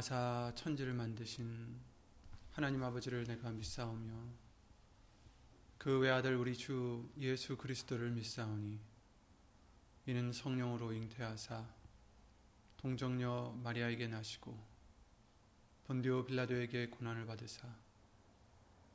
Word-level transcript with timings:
영하사 0.00 0.50
천지를 0.54 0.94
만드신 0.94 1.78
하나님 2.52 2.82
아버지를 2.82 3.24
내가 3.24 3.50
믿사오며 3.50 4.14
그 5.76 5.98
외아들 5.98 6.36
우리 6.36 6.56
주 6.56 7.06
예수 7.18 7.58
그리스도를 7.58 8.10
믿사오니 8.12 8.80
이는 10.06 10.32
성령으로 10.32 10.94
잉태하사 10.94 11.66
동정녀 12.78 13.60
마리아에게 13.62 14.08
나시고 14.08 14.58
본디오 15.84 16.24
빌라도에게 16.24 16.88
고난을 16.88 17.26
받으사 17.26 17.68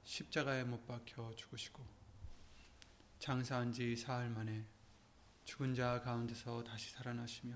십자가에 0.06 0.64
못 0.64 0.88
박혀 0.88 1.36
죽으시고 1.36 1.86
장사한 3.20 3.72
지 3.72 3.96
사흘 3.96 4.30
만에 4.30 4.66
죽은 5.44 5.76
자 5.76 6.02
가운데서 6.02 6.64
다시 6.64 6.90
살아나시며 6.90 7.56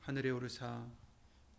하늘에 0.00 0.28
오르사 0.28 0.86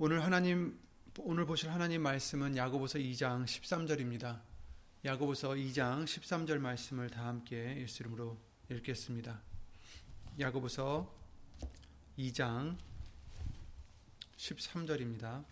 오늘 0.00 0.22
하나님 0.22 0.78
오늘 1.18 1.44
보실 1.44 1.72
하나님 1.72 2.02
말씀은 2.02 2.56
야고보서 2.56 3.00
2장 3.00 3.44
13절입니다. 3.44 4.40
야고보서 5.04 5.48
2장 5.54 6.04
13절 6.04 6.58
말씀을 6.58 7.10
다 7.10 7.26
함께 7.26 7.76
예수 7.80 8.04
이름으로 8.04 8.38
읽겠습니다. 8.70 9.42
야고보서 10.38 11.12
2장 12.16 12.78
13절입니다. 14.36 15.44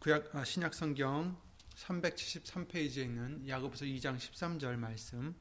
구약 0.00 0.34
아, 0.34 0.44
신약 0.44 0.74
성경 0.74 1.40
373페이지에 1.76 3.04
있는 3.04 3.48
야고보서 3.48 3.84
2장 3.84 4.16
13절 4.16 4.74
말씀. 4.74 5.36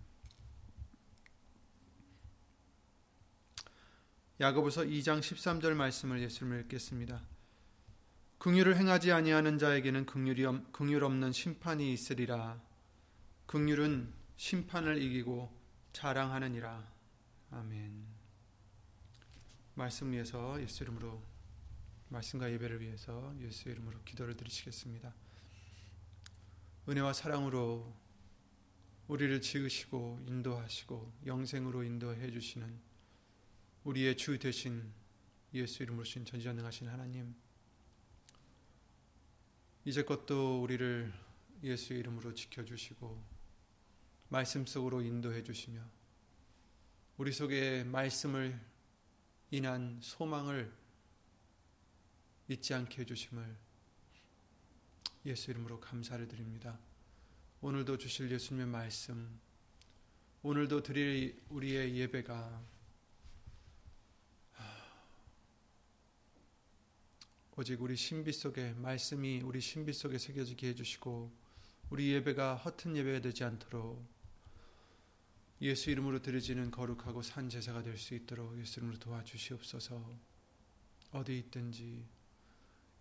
야고보서 4.39 4.83
2장 4.83 5.19
13절 5.19 5.73
말씀을 5.73 6.21
예수님 6.21 6.59
읽겠습니다. 6.59 7.23
긍휼을 8.37 8.77
행하지 8.77 9.11
아니하는 9.11 9.57
자에게는 9.57 10.05
긍휼이 10.05 10.71
긍휼 10.71 11.03
없는 11.03 11.31
심판이 11.31 11.91
있으리라. 11.91 12.61
긍휼은 13.47 14.13
심판을 14.35 15.01
이기고 15.01 15.51
자랑하느니라. 15.91 16.87
아멘. 17.49 18.05
말씀 19.73 20.11
위해서 20.11 20.61
예수 20.61 20.83
이름으로 20.83 21.19
말씀과 22.09 22.51
예배를 22.51 22.79
위해서 22.79 23.33
예수 23.41 23.69
이름으로 23.69 24.03
기도를 24.05 24.37
드리시겠습니다. 24.37 25.15
은혜와 26.87 27.13
사랑으로 27.13 27.91
우리를 29.07 29.41
지으시고 29.41 30.25
인도하시고 30.27 31.21
영생으로 31.25 31.83
인도해 31.83 32.29
주시는 32.29 32.86
우리의 33.87 34.17
주 34.17 34.37
되신 34.37 34.91
예수 35.53 35.81
이름으로 35.81 36.03
신 36.03 36.25
전지전능하신 36.25 36.89
하나님 36.89 37.33
이제껏도 39.85 40.61
우리를 40.61 41.13
예수 41.63 41.93
이름으로 41.93 42.33
지켜주시고 42.33 43.23
말씀 44.27 44.65
속으로 44.65 45.01
인도해 45.01 45.41
주시며 45.41 45.81
우리 47.15 47.31
속에 47.31 47.85
말씀을 47.85 48.59
인한 49.51 49.99
소망을 50.01 50.69
잊지 52.49 52.73
않게 52.73 53.03
해주심을 53.03 53.55
예수 55.27 55.49
이름으로 55.51 55.79
감사를 55.79 56.27
드립니다. 56.27 56.77
오늘도 57.61 57.97
주실 57.97 58.29
예수님의 58.31 58.67
말씀, 58.67 59.39
오늘도 60.43 60.83
드릴 60.83 61.41
우리의 61.47 61.95
예배가 61.95 62.76
오직 67.59 67.81
우리 67.81 67.95
신비 67.95 68.33
속에 68.33 68.73
말씀이 68.73 69.41
우리 69.41 69.61
신비 69.61 69.91
속에 69.91 70.19
새겨지게 70.19 70.67
해주시고 70.67 71.31
우리 71.89 72.13
예배가 72.13 72.55
허튼 72.57 72.95
예배가 72.95 73.21
되지 73.21 73.45
않도록 73.45 74.05
예수 75.61 75.89
이름으로 75.89 76.21
드려지는 76.21 76.69
거룩하고 76.69 77.23
산 77.23 77.49
제사가 77.49 77.81
될 77.81 77.97
수 77.97 78.13
있도록 78.13 78.59
예수 78.59 78.79
이름으로 78.79 78.99
도와주시옵소서. 78.99 80.19
어디 81.13 81.39
있든지 81.39 82.05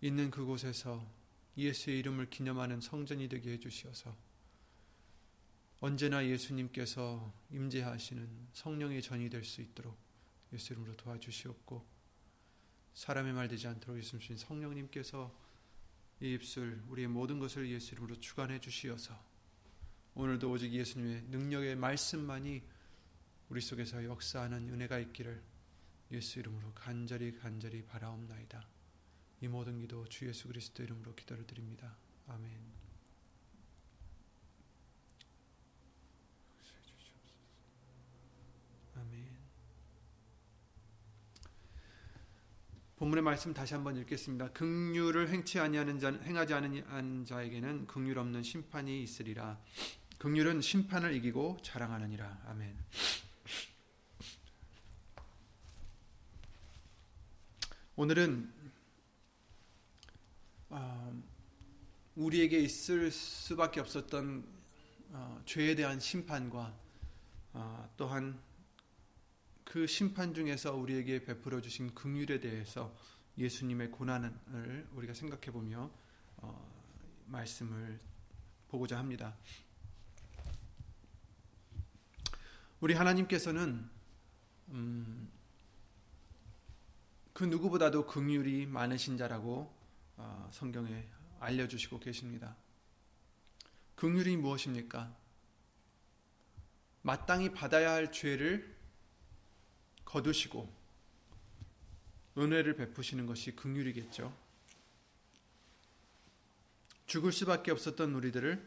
있는 0.01 0.31
그곳에서 0.31 1.07
예수의 1.55 1.99
이름을 1.99 2.31
기념하는 2.31 2.81
성전이 2.81 3.29
되게 3.29 3.51
해주시어서 3.51 4.17
언제나 5.81 6.25
예수님께서 6.25 7.31
임재하시는 7.51 8.47
성령의 8.53 9.03
전이 9.03 9.29
될 9.29 9.43
수 9.43 9.61
있도록 9.61 9.95
예수 10.51 10.73
이름으로 10.73 10.97
도와주시옵고 10.97 11.96
사람의 12.97 13.33
말 13.33 13.47
되지 13.47 13.67
않도록 13.67 13.99
예수님 13.99 14.25
신 14.25 14.37
성령님께서 14.37 15.31
이 16.19 16.33
입술 16.33 16.81
우리의 16.87 17.07
모든 17.07 17.37
것을 17.37 17.69
예수 17.69 17.93
이름으로 17.93 18.19
주관해 18.19 18.59
주시어서 18.59 19.13
오늘도 20.15 20.49
오직 20.49 20.73
예수님의 20.73 21.25
능력의 21.29 21.75
말씀만이 21.75 22.63
우리 23.49 23.61
속에서 23.61 24.03
역사하는 24.03 24.73
은혜가 24.73 24.97
있기를 24.97 25.43
예수 26.09 26.39
이름으로 26.39 26.73
간절히 26.73 27.37
간절히 27.37 27.85
바라옵나이다. 27.85 28.67
이 29.41 29.47
모든 29.47 29.79
기도 29.79 30.03
주 30.09 30.27
예수 30.27 30.47
그리스도 30.47 30.81
이름으로 30.81 31.13
기도를 31.13 31.45
드립니다. 31.45 31.95
아멘. 32.25 32.76
본문의 42.97 43.23
말씀 43.23 43.53
다시 43.53 43.75
한번 43.75 43.95
읽겠습니다. 43.97 44.53
긍휼을 44.53 45.29
행치 45.29 45.59
아니하는 45.59 45.99
자 45.99 46.11
행하지 46.23 46.55
않은 46.55 47.25
자에게는 47.25 47.85
긍휼 47.85 48.17
없는 48.17 48.41
심판이 48.41 49.03
있으리라. 49.03 49.59
긍휼은 50.17 50.61
심판을 50.61 51.13
이기고 51.13 51.59
자랑하느니라. 51.61 52.41
아멘. 52.47 52.75
오늘은 57.97 58.51
어, 60.69 61.23
우리에게 62.15 62.59
있을 62.59 63.11
수밖에 63.11 63.79
없었던 63.79 64.43
어, 65.11 65.41
죄에 65.45 65.75
대한 65.75 65.99
심판과 65.99 66.75
어, 67.53 67.93
또한 67.95 68.41
그 69.69 69.85
심판 69.85 70.33
중에서 70.33 70.77
우리에게 70.77 71.25
베풀어 71.25 71.59
주신 71.59 71.93
긍휼에 71.93 72.39
대해서 72.39 72.95
예수님의 73.37 73.91
고난을 73.91 74.87
우리가 74.93 75.13
생각해 75.13 75.51
보며 75.51 75.91
말씀을 77.25 77.99
보고자 78.69 78.97
합니다. 78.97 79.35
우리 82.79 82.93
하나님께서는 82.93 83.89
음, 84.69 85.29
그 87.33 87.43
누구보다도 87.43 88.05
긍휼이 88.05 88.67
많으신 88.67 89.17
자라고 89.17 89.75
어, 90.15 90.49
성경에 90.53 91.05
알려주시고 91.41 91.99
계십니다. 91.99 92.55
긍휼이 93.95 94.37
무엇입니까? 94.37 95.13
마땅히 97.01 97.51
받아야 97.51 97.91
할 97.91 98.13
죄를 98.13 98.76
거두시고 100.07 100.73
은혜를 102.37 102.75
베푸시는 102.75 103.25
것이 103.25 103.55
긍휼이겠죠. 103.55 104.35
죽을 107.05 107.31
수밖에 107.31 107.71
없었던 107.71 108.13
우리들을 108.13 108.65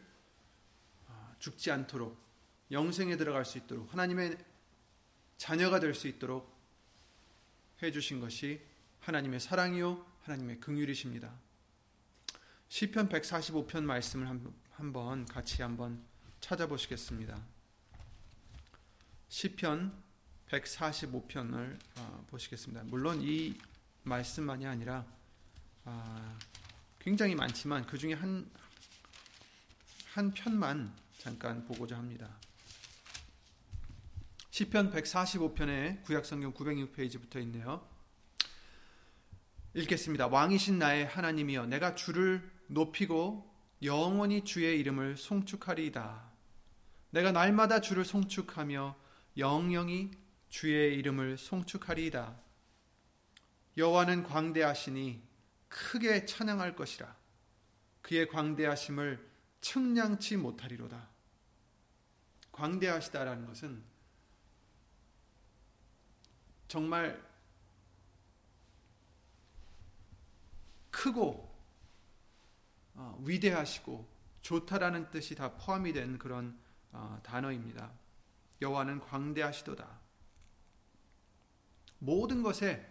어, 1.07 1.35
죽지 1.39 1.71
않도록 1.71 2.17
영생에 2.69 3.17
들어갈 3.17 3.45
수 3.45 3.57
있도록 3.57 3.91
하나님의 3.91 4.37
자녀가 5.37 5.79
될 5.79 5.95
수 5.95 6.07
있도록 6.07 6.51
해 7.81 7.91
주신 7.91 8.19
것이 8.19 8.61
하나님의 8.99 9.39
사랑이요 9.39 10.05
하나님의 10.23 10.59
긍휼이십니다. 10.59 11.33
시편 12.69 13.09
145편 13.09 13.83
말씀을 13.83 14.27
한번 14.71 15.25
같이 15.25 15.63
한번 15.63 16.03
찾아보시겠습니다. 16.39 17.43
시편 19.29 20.10
145편을 20.51 21.79
어, 21.97 22.25
보시겠습니다. 22.29 22.83
물론 22.85 23.21
이 23.21 23.57
말씀만이 24.03 24.67
아니라 24.67 25.05
아, 25.85 26.37
굉장히 26.99 27.35
많지만 27.35 27.85
그 27.87 27.97
중에 27.97 28.13
한, 28.13 28.49
한 30.13 30.31
편만 30.31 30.93
잠깐 31.17 31.65
보고자 31.65 31.97
합니다. 31.97 32.29
시편 34.51 34.91
145편에 34.91 36.03
구약성경 36.03 36.53
906페이지부터 36.53 37.41
있네요. 37.43 37.87
읽겠습니다. 39.73 40.27
왕이신 40.27 40.79
나의 40.79 41.05
하나님이여 41.05 41.67
내가 41.67 41.95
주를 41.95 42.51
높이고 42.67 43.49
영원히 43.81 44.43
주의 44.43 44.77
이름을 44.79 45.15
송축하리이다. 45.15 46.29
내가 47.11 47.31
날마다 47.31 47.79
주를 47.79 48.03
송축하며 48.03 48.95
영영이 49.37 50.20
주의 50.51 50.95
이름을 50.97 51.37
송축하리이다. 51.37 52.37
여호와는 53.77 54.23
광대하시니 54.23 55.23
크게 55.69 56.25
찬양할 56.25 56.75
것이라. 56.75 57.15
그의 58.01 58.27
광대하심을 58.27 59.31
측량치 59.61 60.35
못하리로다. 60.35 61.09
광대하시다라는 62.51 63.45
것은 63.47 63.81
정말 66.67 67.25
크고 70.89 71.49
어, 72.95 73.17
위대하시고 73.23 74.05
좋다라는 74.41 75.11
뜻이 75.11 75.33
다 75.33 75.53
포함이 75.53 75.93
된 75.93 76.17
그런 76.17 76.59
어, 76.91 77.17
단어입니다. 77.23 77.89
여호와는 78.61 78.99
광대하시도다. 78.99 80.00
모든 82.01 82.41
것에 82.41 82.83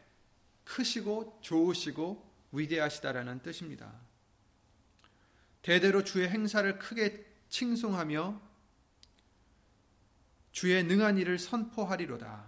크시고 0.65 1.41
좋으시고 1.43 2.31
위대하시다라는 2.53 3.43
뜻입니다. 3.43 3.93
대대로 5.63 6.05
주의 6.05 6.29
행사를 6.29 6.79
크게 6.79 7.27
칭송하며 7.49 8.41
주의 10.53 10.85
능한 10.85 11.19
일을 11.19 11.39
선포하리로다. 11.39 12.45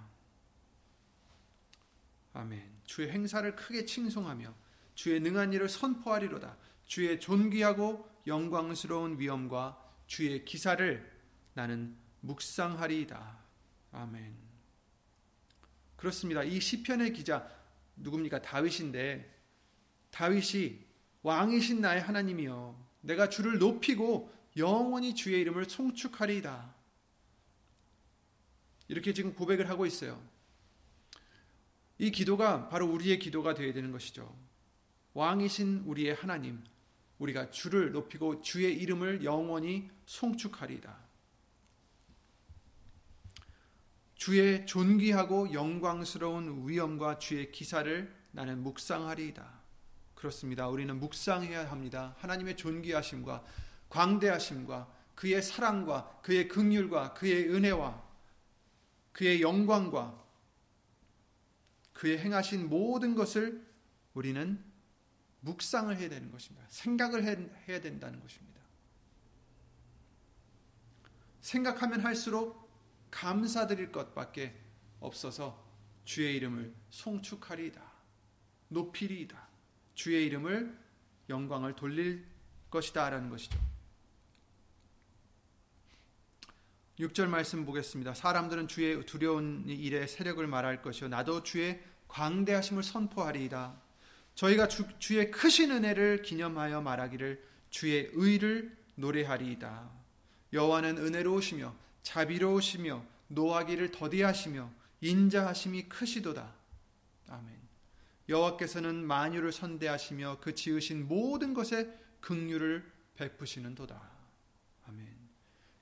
아멘. 2.35 2.81
주의 2.85 3.11
행사를 3.11 3.55
크게 3.57 3.85
칭송하며 3.85 4.55
주의 4.95 5.19
능한 5.21 5.53
일을 5.53 5.69
선포하리로다. 5.69 6.57
주의 6.87 7.19
존귀하고 7.19 8.09
영광스러운 8.27 9.19
위엄과 9.19 9.79
주의 10.07 10.45
기사를 10.45 11.11
나는 11.55 11.97
묵상하리이다. 12.21 13.39
아멘. 13.93 14.52
그렇습니다. 16.03 16.43
이 16.43 16.59
시편의 16.59 17.13
기자 17.13 17.49
누굽니까? 17.95 18.43
다윗인데 18.43 19.33
다윗이 20.11 20.81
왕이신 21.23 21.81
나의 21.81 22.01
하나님이여 22.01 22.77
내가 23.03 23.29
주를 23.29 23.59
높이고 23.59 24.29
영원히 24.57 25.15
주의 25.15 25.41
이름을 25.43 25.67
송축하리이다. 25.67 26.75
이렇게 28.89 29.15
지금 29.15 29.33
고백을 29.33 29.69
하고 29.69 29.87
있어요. 29.87 30.21
이 31.99 32.11
기도가 32.11 32.69
바로 32.69 32.89
우리의 32.89 33.21
기도가 33.21 33.55
되어야 33.55 33.73
되는 33.73 33.93
것이죠. 33.93 34.37
왕이신 35.15 35.85
우리의 35.87 36.15
하나님, 36.15 36.65
우리가 37.21 37.51
주를 37.51 37.93
높이고 37.93 38.43
주의 38.43 38.77
이름을 38.77 39.23
영원히 39.23 39.89
송축하리이다. 40.07 41.12
주의 44.23 44.65
존귀하고 44.67 45.53
영광스러운 45.53 46.69
위엄과 46.69 47.19
주의 47.19 47.51
기사를 47.51 48.15
나는 48.31 48.63
묵상하리이다. 48.63 49.61
그렇습니다. 50.15 50.69
우리는 50.69 50.97
묵상해야 51.01 51.69
합니다. 51.69 52.15
하나님의 52.19 52.57
존귀하심과 52.57 53.45
광대하심과 53.89 54.89
그의 55.17 55.43
사랑과 55.43 56.21
그의 56.23 56.47
긍휼과 56.47 57.15
그의 57.15 57.53
은혜와 57.53 58.01
그의 59.13 59.43
영광과 59.43 60.25
그의 61.93 62.21
행하신 62.21 62.69
모든 62.69 63.17
것을 63.17 63.67
우리는 64.15 64.65
묵상을 65.41 65.97
해야 65.97 66.09
되는 66.09 66.31
것입니다. 66.31 66.65
생각을 66.69 67.25
해야 67.25 67.81
된다는 67.81 68.21
것입니다. 68.21 68.61
생각하면 71.41 72.03
할수록 72.03 72.62
감사드릴 73.13 73.93
것밖에 73.93 74.59
없어서 74.99 75.65
주의 76.05 76.35
이름을 76.37 76.75
송축하리이다. 76.91 77.81
높이리이다. 78.69 79.49
주의 79.95 80.27
이름을 80.27 80.77
영광을 81.29 81.77
돌릴 81.77 82.27
것이다 82.71 83.11
라는 83.11 83.31
것이죠. 83.31 83.61
6절 86.99 87.27
말씀 87.27 87.65
보겠습니다. 87.65 88.15
사람들은 88.15 88.69
주의 88.69 89.05
두려운 89.07 89.65
일에 89.69 90.07
세력을 90.07 90.45
말할 90.47 90.83
것이요 90.83 91.09
나도 91.09 91.43
주의 91.43 91.81
광대하심을 92.09 92.83
선포하리이다. 92.83 93.81
저희가 94.35 94.69
주, 94.69 94.87
주의 94.99 95.31
크신 95.31 95.71
은혜를 95.71 96.23
기념하여 96.23 96.81
말하기를 96.81 97.43
주의 97.71 98.11
의를 98.13 98.77
노래하리이다. 98.95 99.91
여호와는 100.53 100.99
은혜로우시며 100.99 101.75
자비로우시며 102.03 103.05
노하기를 103.29 103.93
더디하시며 103.93 104.71
인자하심이 105.01 105.89
크시도다. 105.89 106.53
아멘. 107.29 107.61
여호와께서는 108.29 109.05
만유를 109.05 109.53
선대하시며 109.53 110.39
그 110.41 110.55
지으신 110.55 111.09
모든 111.09 111.55
것에 111.55 111.93
긍휼을 112.21 112.91
베푸시는도다. 113.17 114.01
아멘. 114.89 115.09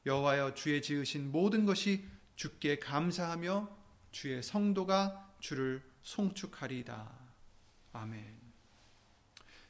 여호와여 0.06 0.54
주의 0.54 0.80
지으신 0.80 1.30
모든 1.30 1.66
것이 1.66 2.04
주께 2.36 2.78
감사하며 2.78 3.68
주의 4.10 4.42
성도가 4.42 5.34
주를 5.40 5.82
송축하리이다. 6.02 7.10
아멘. 7.92 8.40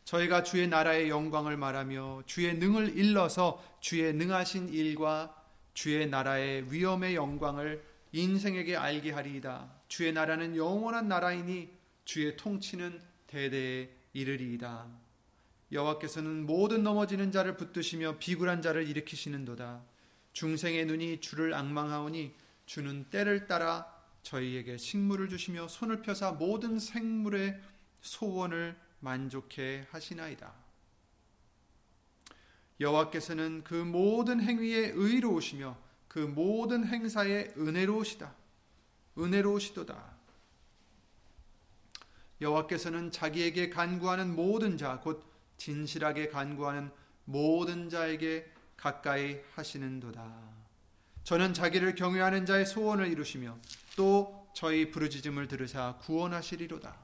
저희가 0.05 0.43
주의 0.43 0.67
나라의 0.67 1.09
영광을 1.09 1.57
말하며 1.57 2.25
주의 2.27 2.55
능을 2.55 2.97
일러서 2.97 3.63
주의 3.81 4.13
능하신 4.13 4.71
일과 4.71 5.40
주의 5.75 6.09
나라의 6.09 6.73
위엄의 6.73 7.15
영광을 7.15 7.83
인생에게 8.13 8.77
알게 8.77 9.13
하리이다. 9.13 9.73
주의 9.89 10.13
나라는 10.13 10.57
영원한 10.57 11.09
나라이니 11.09 11.71
주의 12.05 12.37
통치는 12.37 13.01
대대에 13.27 13.89
이르리이다. 14.13 14.89
여호와께서는 15.73 16.47
모든 16.47 16.83
넘어지는 16.83 17.31
자를 17.31 17.57
붙드시며 17.57 18.19
비굴한 18.19 18.63
자를 18.63 18.89
일으키시는도다. 18.89 19.83
중생의 20.33 20.87
눈이 20.87 21.21
주를 21.21 21.55
악망하오니 21.55 22.35
주는 22.67 23.05
때를 23.11 23.47
따라 23.47 23.87
저희에게 24.23 24.77
식물을 24.77 25.29
주시며 25.29 25.69
손을 25.69 26.03
펴사 26.03 26.33
모든 26.33 26.79
생물의 26.79 27.61
소원을 28.01 28.77
만족해 29.01 29.87
하시나이다. 29.91 30.60
여호와께서는 32.81 33.63
그 33.63 33.75
모든 33.75 34.41
행위에 34.41 34.93
의로우시며 34.95 35.77
그 36.09 36.19
모든 36.19 36.87
행사에 36.87 37.53
은혜로우시다. 37.57 38.35
은혜로우시도다. 39.19 40.21
여호와께서는 42.41 43.11
자기에게 43.11 43.69
간구하는 43.69 44.35
모든 44.35 44.79
자, 44.79 44.99
곧 45.01 45.23
진실하게 45.59 46.29
간구하는 46.29 46.91
모든 47.27 47.91
자에게 47.91 48.51
가까이 48.77 49.39
하시는도다. 49.55 50.51
저는 51.23 51.53
자기를 51.53 51.95
경외하는 51.95 52.47
자의 52.47 52.65
소원을 52.65 53.09
이루시며 53.09 53.59
또 53.95 54.49
저희 54.55 54.91
부르짖음을 54.91 55.49
들으사 55.49 55.99
구원하시리로다. 55.99 56.97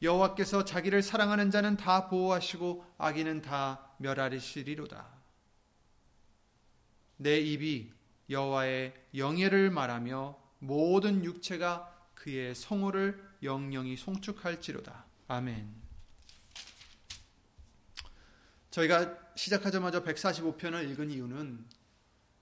여호와께서 0.00 0.64
자기를 0.64 1.02
사랑하는 1.02 1.50
자는 1.50 1.76
다 1.76 2.08
보호하시고 2.08 2.84
악인은 2.98 3.42
다 3.42 3.83
멸하리시리로다. 3.98 5.06
내 7.16 7.38
입이 7.38 7.92
여호와의 8.30 8.94
영예를 9.14 9.70
말하며 9.70 10.38
모든 10.58 11.24
육체가 11.24 11.92
그의 12.14 12.54
성호를 12.54 13.22
영영이 13.42 13.96
송축할지로다. 13.96 15.04
아멘. 15.28 15.84
저희가 18.70 19.18
시작하자마자 19.36 20.02
145편을 20.02 20.90
읽은 20.90 21.10
이유는 21.10 21.64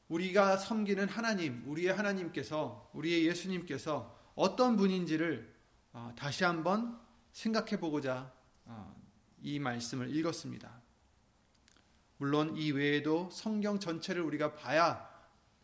우리가 0.09 0.57
섬기는 0.57 1.09
하나님, 1.09 1.63
우리의 1.67 1.93
하나님께서, 1.93 2.91
우리의 2.93 3.27
예수님께서 3.27 4.19
어떤 4.35 4.77
분인지를 4.77 5.53
어, 5.93 6.13
다시 6.17 6.45
한번 6.45 6.99
생각해 7.33 7.79
보고자 7.79 8.33
어, 8.65 8.95
이 9.43 9.59
말씀을 9.59 10.15
읽었습니다. 10.15 10.82
물론 12.23 12.57
이 12.57 12.71
외에도 12.71 13.29
성경 13.33 13.81
전체를 13.81 14.23
우리가 14.23 14.55
봐야 14.55 15.11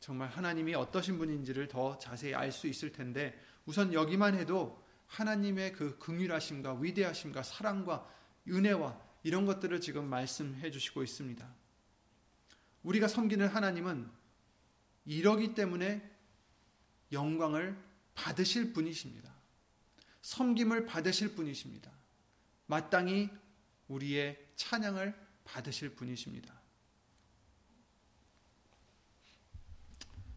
정말 0.00 0.28
하나님이 0.28 0.74
어떠신 0.74 1.16
분인지를 1.16 1.68
더 1.68 1.96
자세히 1.98 2.34
알 2.34 2.50
수 2.50 2.66
있을 2.66 2.90
텐데 2.90 3.40
우선 3.64 3.94
여기만 3.94 4.34
해도 4.34 4.84
하나님의 5.06 5.72
그 5.74 5.96
긍휼하심과 6.00 6.80
위대하심과 6.80 7.44
사랑과 7.44 8.12
은혜와 8.48 9.00
이런 9.22 9.46
것들을 9.46 9.80
지금 9.80 10.06
말씀해 10.10 10.72
주시고 10.72 11.04
있습니다. 11.04 11.48
우리가 12.82 13.06
섬기는 13.06 13.46
하나님은 13.46 14.10
이러기 15.04 15.54
때문에 15.54 16.10
영광을 17.12 17.80
받으실 18.16 18.72
분이십니다. 18.72 19.32
섬김을 20.22 20.86
받으실 20.86 21.36
분이십니다. 21.36 21.92
마땅히 22.66 23.30
우리의 23.86 24.44
찬양을 24.56 25.27
받으실 25.48 25.90
분이십니다. 25.94 26.54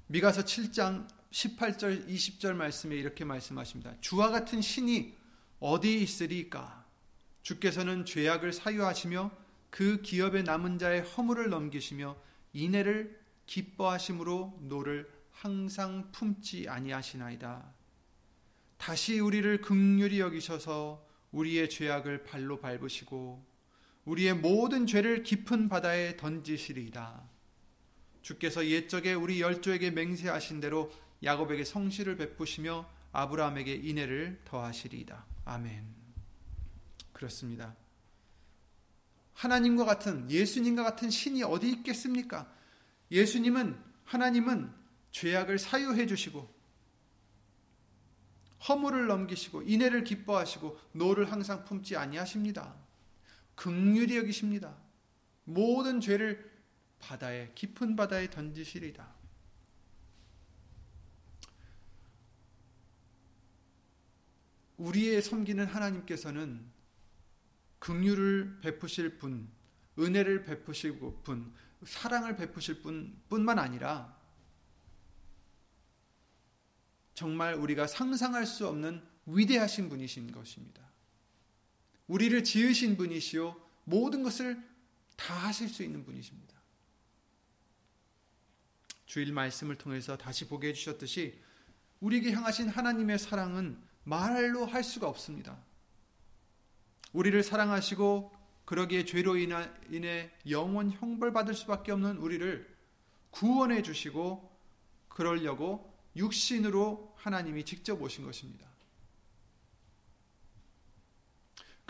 미가서 0.07 0.43
7장 0.43 1.07
18절 1.31 2.07
20절 2.07 2.53
말씀에 2.53 2.95
이렇게 2.95 3.23
말씀하십니다. 3.23 3.93
주와 4.01 4.29
같은 4.29 4.61
신이 4.61 5.15
어디 5.59 6.01
있으리까? 6.01 6.85
주께서는 7.43 8.05
죄악을 8.05 8.51
사유하시며 8.51 9.31
그 9.69 10.01
기업에 10.01 10.43
남은 10.43 10.79
자의 10.79 11.01
허물을 11.01 11.49
넘기시며 11.49 12.17
인애를 12.53 13.19
기뻐하심으로 13.45 14.59
노를 14.63 15.09
항상 15.31 16.11
품지 16.11 16.67
아니하시나이다. 16.67 17.73
다시 18.77 19.19
우리를 19.19 19.61
긍휼히 19.61 20.19
여기셔서 20.19 21.05
우리의 21.31 21.69
죄악을 21.69 22.23
발로 22.23 22.59
밟으시고 22.59 23.50
우리의 24.05 24.35
모든 24.35 24.87
죄를 24.87 25.23
깊은 25.23 25.69
바다에 25.69 26.17
던지시리이다. 26.17 27.21
주께서 28.21 28.65
옛적에 28.65 29.13
우리 29.13 29.41
열조에게 29.41 29.91
맹세하신 29.91 30.59
대로 30.59 30.91
야곱에게 31.23 31.63
성실을 31.63 32.17
베푸시며 32.17 32.87
아브라함에게 33.11 33.73
인애를 33.75 34.41
더하시리이다. 34.45 35.25
아멘. 35.45 35.85
그렇습니다. 37.13 37.75
하나님과 39.33 39.85
같은 39.85 40.29
예수님과 40.29 40.83
같은 40.83 41.09
신이 41.09 41.43
어디 41.43 41.69
있겠습니까? 41.69 42.51
예수님은 43.11 43.77
하나님은 44.05 44.71
죄악을 45.11 45.59
사유해 45.59 46.05
주시고 46.05 46.61
허물을 48.67 49.07
넘기시고 49.07 49.63
인애를 49.63 50.03
기뻐하시고 50.03 50.79
노를 50.93 51.31
항상 51.31 51.65
품지 51.65 51.95
아니하십니다. 51.97 52.75
극률이 53.61 54.17
여기십니다. 54.17 54.75
모든 55.43 56.01
죄를 56.01 56.51
바다에 56.97 57.51
깊은 57.53 57.95
바다에 57.95 58.27
던지시리다. 58.31 59.07
우리의 64.77 65.21
섬기는 65.21 65.63
하나님께서는 65.63 66.65
긍휼을 67.77 68.61
베푸실 68.61 69.19
분, 69.19 69.47
은혜를 69.99 70.43
베푸실 70.43 70.97
분, 71.21 71.53
사랑을 71.85 72.35
베푸실 72.35 72.81
분 72.81 73.21
뿐만 73.29 73.59
아니라 73.59 74.19
정말 77.13 77.53
우리가 77.53 77.85
상상할 77.85 78.47
수 78.47 78.67
없는 78.67 79.07
위대하신 79.27 79.87
분이신 79.87 80.31
것입니다. 80.31 80.90
우리를 82.11 82.43
지으신 82.43 82.97
분이시요 82.97 83.55
모든 83.85 84.21
것을 84.21 84.61
다 85.15 85.33
하실 85.33 85.69
수 85.69 85.81
있는 85.81 86.03
분이십니다. 86.03 86.59
주일 89.05 89.31
말씀을 89.31 89.77
통해서 89.77 90.17
다시 90.17 90.45
보게 90.45 90.69
해 90.69 90.73
주셨듯이 90.73 91.39
우리에게 92.01 92.33
향하신 92.33 92.67
하나님의 92.67 93.17
사랑은 93.17 93.81
말로 94.03 94.65
할 94.65 94.83
수가 94.83 95.07
없습니다. 95.07 95.57
우리를 97.13 97.41
사랑하시고 97.43 98.35
그러기에 98.65 99.05
죄로 99.05 99.37
인해 99.37 100.31
영원 100.49 100.91
형벌받을 100.91 101.53
수밖에 101.53 101.93
없는 101.93 102.17
우리를 102.17 102.77
구원해 103.29 103.81
주시고 103.81 104.51
그러려고 105.07 105.97
육신으로 106.17 107.13
하나님이 107.15 107.63
직접 107.63 108.01
오신 108.01 108.25
것입니다. 108.25 108.70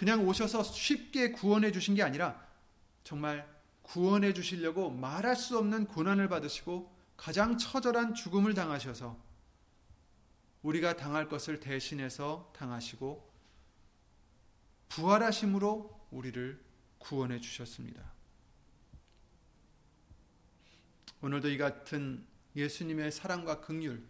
그냥 0.01 0.27
오셔서 0.27 0.63
쉽게 0.63 1.31
구원해 1.31 1.71
주신 1.71 1.93
게 1.93 2.01
아니라 2.01 2.43
정말 3.03 3.47
구원해 3.83 4.33
주시려고 4.33 4.89
말할 4.89 5.35
수 5.35 5.59
없는 5.59 5.85
고난을 5.85 6.27
받으시고 6.27 6.91
가장 7.15 7.55
처절한 7.55 8.15
죽음을 8.15 8.55
당하셔서 8.55 9.15
우리가 10.63 10.97
당할 10.97 11.29
것을 11.29 11.59
대신해서 11.59 12.51
당하시고 12.55 13.31
부활하심으로 14.89 16.07
우리를 16.09 16.59
구원해 16.97 17.39
주셨습니다. 17.39 18.01
오늘도 21.21 21.47
이 21.47 21.59
같은 21.59 22.25
예수님의 22.55 23.11
사랑과 23.11 23.61
긍휼 23.61 24.01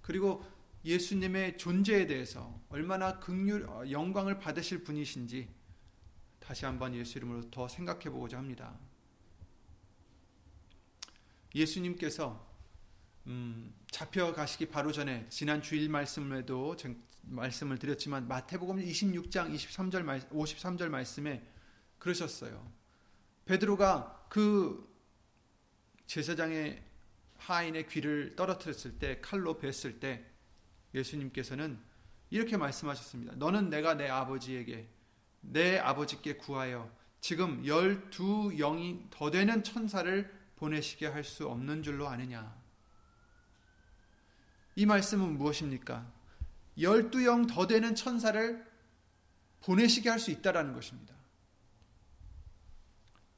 그리고 0.00 0.44
예수님의 0.84 1.58
존재에 1.58 2.06
대해서 2.06 2.60
얼마나 2.68 3.18
긍휼 3.18 3.64
어, 3.68 3.90
영광을 3.90 4.38
받으실 4.38 4.82
분이신지 4.82 5.48
다시 6.38 6.64
한번 6.64 6.94
예수 6.94 7.18
이름으로 7.18 7.50
더 7.50 7.68
생각해 7.68 8.04
보고자 8.04 8.38
합니다. 8.38 8.78
예수님께서 11.54 12.48
음, 13.26 13.74
잡혀 13.90 14.32
가시기 14.32 14.66
바로 14.66 14.92
전에 14.92 15.26
지난 15.28 15.60
주일 15.60 15.88
말씀에도 15.88 16.76
말씀을 17.22 17.78
드렸지만 17.78 18.26
마태복음 18.26 18.78
26장 18.78 19.54
23절 19.54 20.02
말, 20.02 20.20
53절 20.30 20.88
말씀에 20.88 21.46
그러셨어요. 21.98 22.72
베드로가 23.44 24.26
그 24.28 24.88
제사장의 26.06 26.82
하인의 27.36 27.88
귀를 27.88 28.34
떨어뜨렸을 28.36 28.98
때 28.98 29.20
칼로 29.20 29.58
뱄을 29.58 30.00
때 30.00 30.29
예수님께서는 30.94 31.78
이렇게 32.30 32.56
말씀하셨습니다. 32.56 33.34
너는 33.36 33.70
내가 33.70 33.94
내 33.94 34.08
아버지에게 34.08 34.88
내 35.40 35.78
아버지께 35.78 36.36
구하여 36.36 36.90
지금 37.20 37.66
열두 37.66 38.56
영이 38.56 39.06
더 39.10 39.30
되는 39.30 39.62
천사를 39.62 40.32
보내시게 40.56 41.06
할 41.06 41.24
수 41.24 41.48
없는 41.48 41.82
줄로 41.82 42.08
아느냐. 42.08 42.54
이 44.76 44.86
말씀은 44.86 45.36
무엇입니까? 45.38 46.10
열두 46.80 47.24
영 47.24 47.46
더 47.46 47.66
되는 47.66 47.94
천사를 47.94 48.66
보내시게 49.62 50.08
할 50.08 50.18
수 50.18 50.30
있다라는 50.30 50.72
것입니다. 50.74 51.14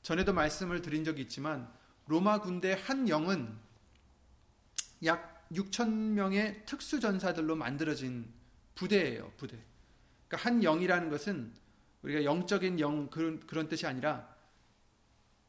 전에도 0.02 0.32
말씀을 0.32 0.82
드린 0.82 1.04
적이 1.04 1.22
있지만 1.22 1.72
로마 2.06 2.40
군대 2.40 2.78
한 2.84 3.08
영은 3.08 3.56
약 5.04 5.31
6천 5.52 5.88
명의 5.88 6.62
특수 6.66 7.00
전사들로 7.00 7.56
만들어진 7.56 8.26
부대예요, 8.74 9.32
부대. 9.36 9.58
그러니까 10.28 10.48
한 10.48 10.60
영이라는 10.62 11.10
것은 11.10 11.52
우리가 12.02 12.24
영적인 12.24 12.80
영 12.80 13.08
그런, 13.10 13.40
그런 13.40 13.68
뜻이 13.68 13.86
아니라 13.86 14.34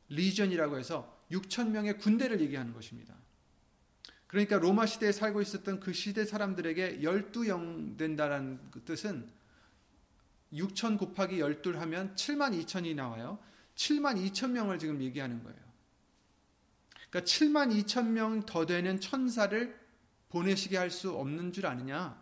리전이라고 0.10 0.78
해서 0.78 1.22
6천 1.32 1.70
명의 1.70 1.98
군대를 1.98 2.42
얘기하는 2.42 2.74
것입니다. 2.74 3.16
그러니까 4.28 4.58
로마 4.58 4.86
시대에 4.86 5.12
살고 5.12 5.42
있었던 5.42 5.80
그 5.80 5.94
시대 5.94 6.26
사람들에게 6.26 7.00
12영 7.00 7.98
된다라는 7.98 8.60
그 8.72 8.82
뜻은 8.84 9.30
6천 10.54 10.98
곱하기 11.00 11.40
12 11.40 11.74
하면 11.74 12.16
7만 12.16 12.60
2천이 12.64 12.96
나와요. 12.96 13.40
7만 13.76 14.24
2천 14.32 14.52
명을 14.52 14.80
지금 14.80 15.02
얘기하는 15.02 15.44
거예요. 15.44 15.60
그러니까 17.10 17.32
7만 17.32 17.84
2천 17.84 18.08
명 18.08 18.46
더 18.46 18.66
되는 18.66 19.00
천사를 19.00 19.83
보내시게 20.34 20.78
할 20.78 20.90
수 20.90 21.12
없는 21.16 21.54
줄 21.54 21.68
아느냐? 21.68 22.20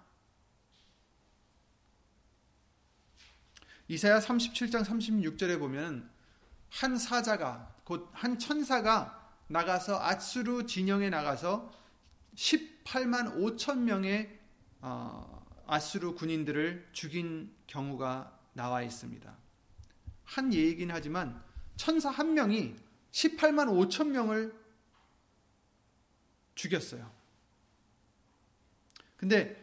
이사야 3.88 4.20
37장 4.20 4.84
36절에 4.84 5.58
보면 5.58 6.10
한 6.70 6.98
사자가 6.98 7.74
곧 7.86 8.10
한 8.14 8.38
천사가 8.38 9.18
나가서 9.48 10.02
아수르 10.02 10.66
진영에 10.66 11.10
나가서 11.10 11.72
18만 12.36 13.36
5천 13.38 13.80
명의 13.80 14.40
어, 14.82 15.46
아수르 15.66 16.14
군인들을 16.16 16.90
죽인 16.92 17.54
경우가 17.68 18.38
나와 18.54 18.82
있습니다. 18.82 19.38
한 20.26 20.54
예이긴 20.54 20.92
하지만 20.92 21.42
천사 21.78 22.10
한 22.10 22.34
명이 22.34 22.76
18만 23.12 23.68
5천 23.90 24.08
명을 24.10 24.54
죽였어요. 26.56 27.21
근데 29.22 29.56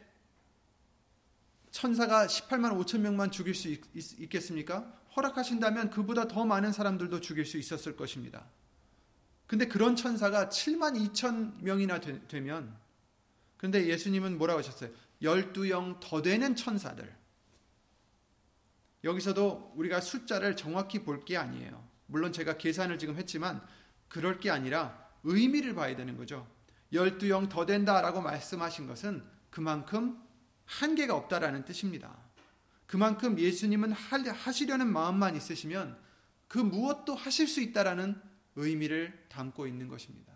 천사가 1.73 2.29
18만 2.29 2.81
5천 2.81 3.01
명만 3.01 3.33
죽일 3.33 3.57
수 3.57 3.67
있, 3.69 4.29
겠습니까 4.31 4.83
허락하신다면 5.17 5.91
그보다 5.91 6.29
더 6.29 6.45
많은 6.45 6.71
사람들도 6.71 7.21
죽일 7.21 7.45
수 7.45 7.59
있었을 7.59 7.97
것입니다. 7.97 8.47
근데 9.49 9.67
그런 9.67 9.97
천사가 9.97 10.49
7만 10.49 11.13
2천 11.13 11.61
명이나 11.61 11.99
되, 12.01 12.41
면 12.41 12.73
근데 13.57 13.89
예수님은 13.89 14.39
뭐라고 14.39 14.61
하셨어요? 14.61 14.91
12영 15.23 15.99
더 15.99 16.23
되는 16.23 16.55
천사들. 16.55 17.13
여기서도 19.03 19.73
우리가 19.75 20.01
숫자를 20.01 20.55
정확히 20.55 21.01
볼 21.01 21.25
게 21.25 21.37
아니에요. 21.37 21.85
물론 22.07 22.33
제가 22.33 22.59
계산을 22.59 23.01
지금 23.01 23.17
했지만 23.17 23.61
그럴 24.07 24.39
게 24.39 24.51
아니라 24.51 25.11
의미를 25.25 25.75
봐야 25.75 25.97
되는 25.97 26.17
거죠. 26.17 26.47
12영 26.93 27.49
더 27.49 27.67
된다라고 27.67 28.21
말씀하신 28.21 28.87
것은 28.87 29.38
그만큼 29.59 30.17
한계가 30.67 31.17
없다라는 31.17 31.65
뜻입니다. 31.65 32.17
그만큼 32.87 33.37
예수님은 33.41 33.91
하시려는 33.91 34.87
마음만 34.87 35.35
있으시면 35.35 35.99
그 36.47 36.59
무엇도 36.59 37.17
하실 37.17 37.49
수 37.49 37.61
있다라는 37.61 38.23
의미를 38.55 39.27
담고 39.29 39.67
있는 39.67 39.89
것입니다. 39.89 40.33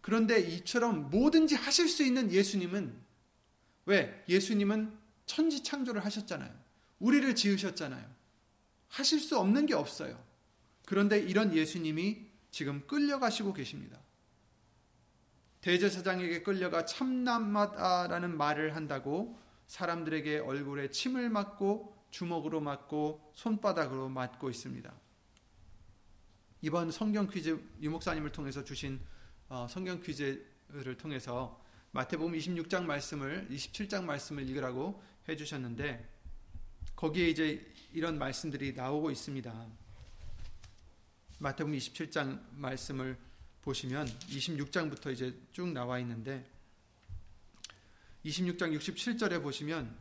그런데 0.00 0.38
이처럼 0.38 1.10
뭐든지 1.10 1.56
하실 1.56 1.88
수 1.88 2.04
있는 2.04 2.30
예수님은 2.30 2.96
왜? 3.86 4.24
예수님은 4.28 4.96
천지 5.26 5.64
창조를 5.64 6.04
하셨잖아요. 6.04 6.56
우리를 7.00 7.34
지으셨잖아요. 7.34 8.08
하실 8.86 9.18
수 9.18 9.36
없는 9.40 9.66
게 9.66 9.74
없어요. 9.74 10.24
그런데 10.86 11.18
이런 11.18 11.52
예수님이 11.52 12.28
지금 12.52 12.86
끌려가시고 12.86 13.54
계십니다. 13.54 14.00
대제사장에게 15.60 16.42
끌려가 16.42 16.84
참남마다라는 16.86 18.36
말을 18.36 18.74
한다고 18.74 19.38
사람들에게 19.66 20.38
얼굴에 20.38 20.90
침을 20.90 21.28
맞고 21.28 21.96
주먹으로 22.10 22.60
맞고 22.60 23.32
손바닥으로 23.34 24.08
맞고 24.08 24.50
있습니다. 24.50 24.92
이번 26.62 26.90
성경 26.90 27.28
퀴즈 27.28 27.58
유목사님을 27.80 28.32
통해서 28.32 28.64
주신 28.64 29.00
어, 29.48 29.66
성경 29.68 30.00
퀴즈를 30.00 30.96
통해서 30.98 31.62
마태복음 31.92 32.34
26장 32.34 32.84
말씀을 32.84 33.48
27장 33.50 34.04
말씀을 34.04 34.48
읽으라고 34.48 35.02
해주셨는데 35.28 36.08
거기에 36.96 37.28
이제 37.28 37.72
이런 37.92 38.18
말씀들이 38.18 38.74
나오고 38.74 39.10
있습니다. 39.10 39.66
마태복음 41.38 41.76
27장 41.76 42.44
말씀을 42.52 43.16
보시면 43.62 44.06
26장부터 44.06 45.12
이제 45.12 45.34
쭉 45.52 45.68
나와 45.68 45.98
있는데 45.98 46.44
26장 48.24 48.76
67절에 48.76 49.42
보시면 49.42 49.94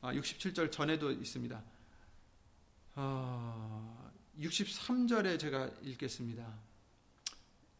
아, 0.00 0.12
67절 0.12 0.70
전에도 0.70 1.10
있습니다. 1.10 1.62
어, 2.94 4.12
63절에 4.40 5.38
제가 5.38 5.70
읽겠습니다. 5.82 6.46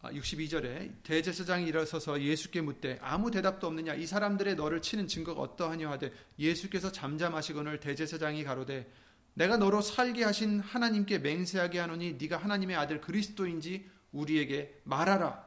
아, 0.01 0.13
62절에 0.13 1.03
대제사장이 1.03 1.67
일어서서 1.67 2.23
예수께 2.23 2.61
묻되 2.61 2.99
아무 3.03 3.31
대답도 3.31 3.67
없느냐 3.67 3.95
이 3.95 4.07
사람들의 4.07 4.55
너를 4.57 4.83
치는 4.83 5.09
증거가 5.09 5.41
어떠하냐 5.41 5.91
하되 5.91 6.13
예수께서 6.39 6.93
잠잠하시거늘 6.93 7.81
대제사장이 7.81 8.45
가로되 8.45 8.91
내가 9.35 9.57
너로 9.57 9.81
살게 9.81 10.25
하신 10.25 10.61
하나님께 10.61 11.19
맹세하게 11.19 11.79
하노니 11.79 12.15
네가 12.15 12.37
하나님의 12.37 12.77
아들 12.77 13.01
그리스도인지 13.01 13.89
우리에게 14.13 14.81
말하라. 14.85 15.47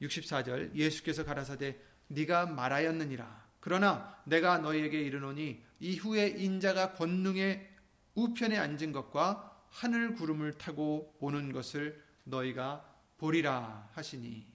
64절 0.00 0.74
예수께서 0.74 1.24
가라사대 1.24 1.78
네가 2.08 2.46
말하였느니라. 2.46 3.42
그러나 3.60 4.18
내가 4.24 4.58
너희에게 4.58 5.00
이르노니 5.00 5.62
이후에 5.80 6.28
인자가 6.28 6.94
권능의 6.94 7.70
우편에 8.14 8.58
앉은 8.58 8.92
것과 8.92 9.66
하늘 9.70 10.14
구름을 10.14 10.58
타고 10.58 11.16
오는 11.20 11.52
것을 11.52 12.02
너희가 12.24 12.84
보리라 13.18 13.88
하시니 13.92 14.46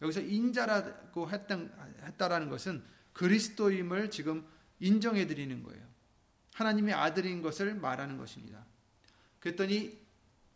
여기서 0.00 0.20
인자라고 0.20 1.30
했다라는 1.30 2.48
것은 2.48 2.82
그리스도임을 3.12 4.10
지금 4.10 4.46
인정해 4.80 5.26
드리는 5.26 5.62
거예요. 5.62 5.86
하나님의 6.54 6.94
아들인 6.94 7.40
것을 7.40 7.74
말하는 7.74 8.18
것입니다. 8.18 8.66
그랬더니 9.38 10.01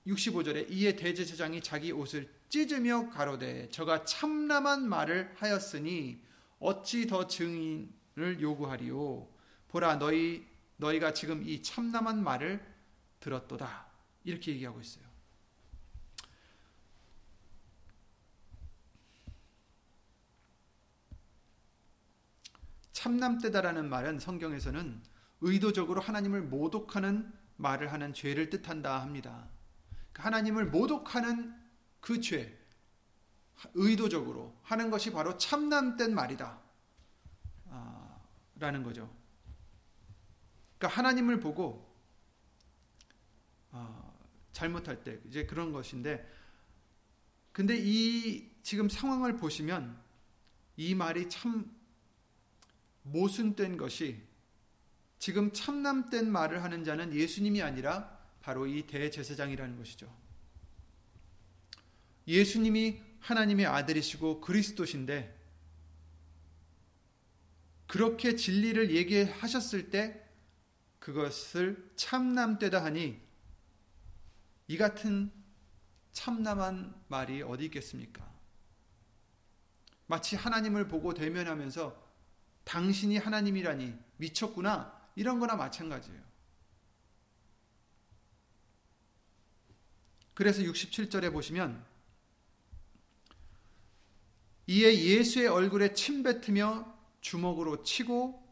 65절에 0.07 0.71
이에 0.71 0.95
대제사장이 0.95 1.61
자기 1.61 1.93
옷을 1.93 2.29
찢으며 2.49 3.11
가로되 3.11 3.69
저가 3.71 4.05
참남한 4.05 4.89
말을 4.89 5.35
하였으니 5.37 6.23
어찌 6.59 7.07
더 7.07 7.27
증인을 7.27 8.41
요구하리요 8.41 9.29
보라 9.69 9.97
너희 9.97 10.47
너희가 10.77 11.13
지금 11.13 11.47
이 11.47 11.63
참남한 11.63 12.23
말을 12.23 12.65
들었도다 13.21 13.87
이렇게 14.25 14.53
얘기하고 14.53 14.81
있어요. 14.81 15.07
참남되다라는 22.93 23.89
말은 23.89 24.19
성경에서는 24.19 25.03
의도적으로 25.41 26.01
하나님을 26.01 26.43
모독하는 26.43 27.33
말을 27.57 27.93
하는 27.93 28.13
죄를 28.13 28.51
뜻한다 28.51 29.01
합니다. 29.01 29.49
하나님을 30.19 30.67
모독하는 30.67 31.55
그 32.01 32.21
죄, 32.21 32.57
의도적으로 33.75 34.59
하는 34.63 34.91
것이 34.91 35.13
바로 35.13 35.37
참남된 35.37 36.15
말이다. 36.15 36.61
아, 37.67 38.21
라는 38.57 38.83
거죠. 38.83 39.11
그러니까 40.79 40.99
하나님을 40.99 41.41
보고 41.41 41.87
아, 43.71 44.13
잘못할 44.53 45.03
때 45.03 45.21
이제 45.27 45.47
그런 45.47 45.73
것인데, 45.73 46.27
근데 47.53 47.77
이 47.79 48.51
지금 48.63 48.89
상황을 48.89 49.37
보시면 49.37 49.99
이 50.77 50.95
말이 50.95 51.29
참 51.29 51.75
모순된 53.03 53.77
것이 53.77 54.23
지금 55.19 55.53
참남된 55.53 56.31
말을 56.31 56.63
하는 56.63 56.85
자는 56.85 57.15
예수님이 57.15 57.63
아니라 57.63 58.16
바로 58.47 58.65
이 58.65 58.87
대제사장이라는 58.87 59.77
것이죠. 59.77 60.09
예수님이 62.29 63.03
하나님의 63.19 63.67
아들이시고 63.67 64.41
그리스도신데 64.41 65.37
그렇게 67.89 68.37
진리를 68.37 68.95
얘기하셨을 68.95 69.91
때 69.91 70.25
그것을 71.01 71.91
참남되다 71.97 72.85
하니 72.85 73.21
이 74.69 74.77
같은 74.77 75.33
참남한 76.13 76.95
말이 77.09 77.43
어디 77.43 77.65
있겠습니까? 77.65 78.33
마치 80.07 80.37
하나님을 80.37 80.87
보고 80.87 81.15
대면하면서 81.15 82.01
당신이 82.63 83.19
하나님이라니 83.19 83.93
미쳤구나 84.19 85.11
이런 85.17 85.41
거나 85.41 85.57
마찬가지예요. 85.57 86.26
그래서 90.37 90.61
67절에 90.61 91.33
보시면 91.33 91.83
이에 94.67 94.95
예수의 94.95 95.49
얼굴에 95.49 95.95
침 95.95 96.23
뱉으며 96.23 96.95
주먹으로 97.23 97.83
치고 97.83 98.47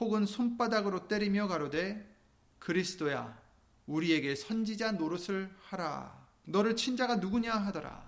혹은 0.00 0.26
손바닥으로 0.26 1.06
때리며 1.06 1.46
가로되 1.46 2.12
그리스도야 2.58 3.40
우리에게 3.86 4.34
선지자 4.34 4.92
노릇을 4.92 5.56
하라. 5.60 6.26
너를 6.44 6.74
친 6.74 6.96
자가 6.96 7.16
누구냐 7.16 7.54
하더라. 7.54 8.04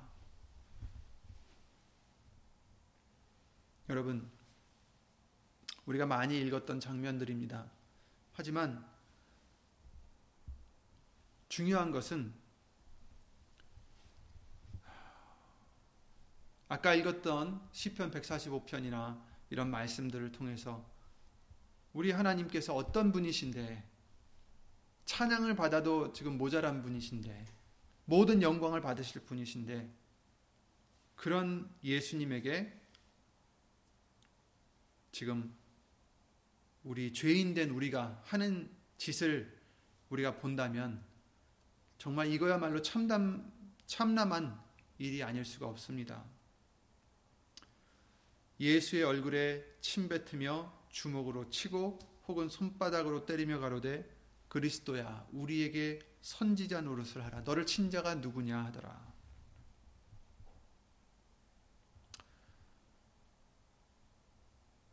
여러분 3.90 4.28
우리가 5.86 6.04
많이 6.04 6.40
읽었던 6.40 6.80
장면들입니다. 6.80 7.70
하지만 8.32 8.84
중요한 11.48 11.92
것은 11.92 12.34
아까 16.68 16.94
읽었던 16.94 17.68
시편 17.72 18.10
145편이나 18.10 19.22
이런 19.50 19.70
말씀들을 19.70 20.32
통해서 20.32 20.86
우리 21.94 22.10
하나님께서 22.10 22.74
어떤 22.74 23.10
분이신데 23.10 23.88
찬양을 25.06 25.56
받아도 25.56 26.12
지금 26.12 26.36
모자란 26.36 26.82
분이신데 26.82 27.46
모든 28.04 28.42
영광을 28.42 28.82
받으실 28.82 29.22
분이신데 29.22 29.90
그런 31.14 31.74
예수님에게 31.82 32.78
지금 35.10 35.54
우리 36.84 37.12
죄인된 37.12 37.70
우리가 37.70 38.22
하는 38.24 38.70
짓을 38.98 39.58
우리가 40.10 40.36
본다면 40.36 41.02
정말 41.96 42.30
이거야말로 42.30 42.82
참담, 42.82 43.50
참남한 43.86 44.62
일이 44.98 45.22
아닐 45.22 45.44
수가 45.44 45.66
없습니다. 45.66 46.24
예수의 48.60 49.04
얼굴에 49.04 49.64
침 49.80 50.08
뱉으며 50.08 50.72
주먹으로 50.90 51.48
치고 51.50 51.98
혹은 52.26 52.48
손바닥으로 52.48 53.24
때리며 53.24 53.60
가로되 53.60 54.08
그리스도야 54.48 55.28
우리에게 55.32 56.00
선지자 56.22 56.80
노릇을 56.82 57.24
하라. 57.24 57.42
너를 57.42 57.66
친 57.66 57.90
자가 57.90 58.16
누구냐 58.16 58.64
하더라. 58.66 59.08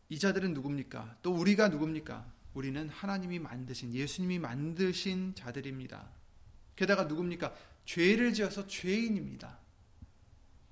이 0.09 0.19
자들은 0.19 0.53
누굽니까? 0.53 1.17
또 1.23 1.33
우리가 1.33 1.69
누굽니까? 1.69 2.33
우리는 2.53 2.87
하나님이 2.87 3.39
만드신 3.39 3.93
예수님이 3.93 4.39
만드신 4.39 5.35
자들입니다. 5.35 6.09
게다가 6.75 7.05
누굽니까? 7.05 7.53
죄를 7.85 8.33
지어서 8.33 8.67
죄인입니다. 8.67 9.59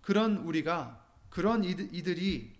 그런 0.01 0.37
우리가 0.37 1.03
그런 1.29 1.63
이들이 1.63 2.52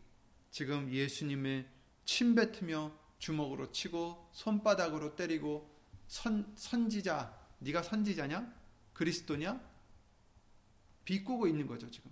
지금 0.54 0.88
예수님의 0.94 1.68
침뱉으며 2.06 2.96
주먹으로 3.18 3.72
치고 3.72 4.30
손바닥으로 4.34 5.16
때리고 5.16 5.68
선, 6.06 6.54
선지자 6.56 7.36
네가 7.58 7.82
선지자냐? 7.82 8.54
그리스도냐? 8.94 9.60
비꼬고 11.06 11.48
있는 11.48 11.66
거죠 11.66 11.90
지금. 11.90 12.12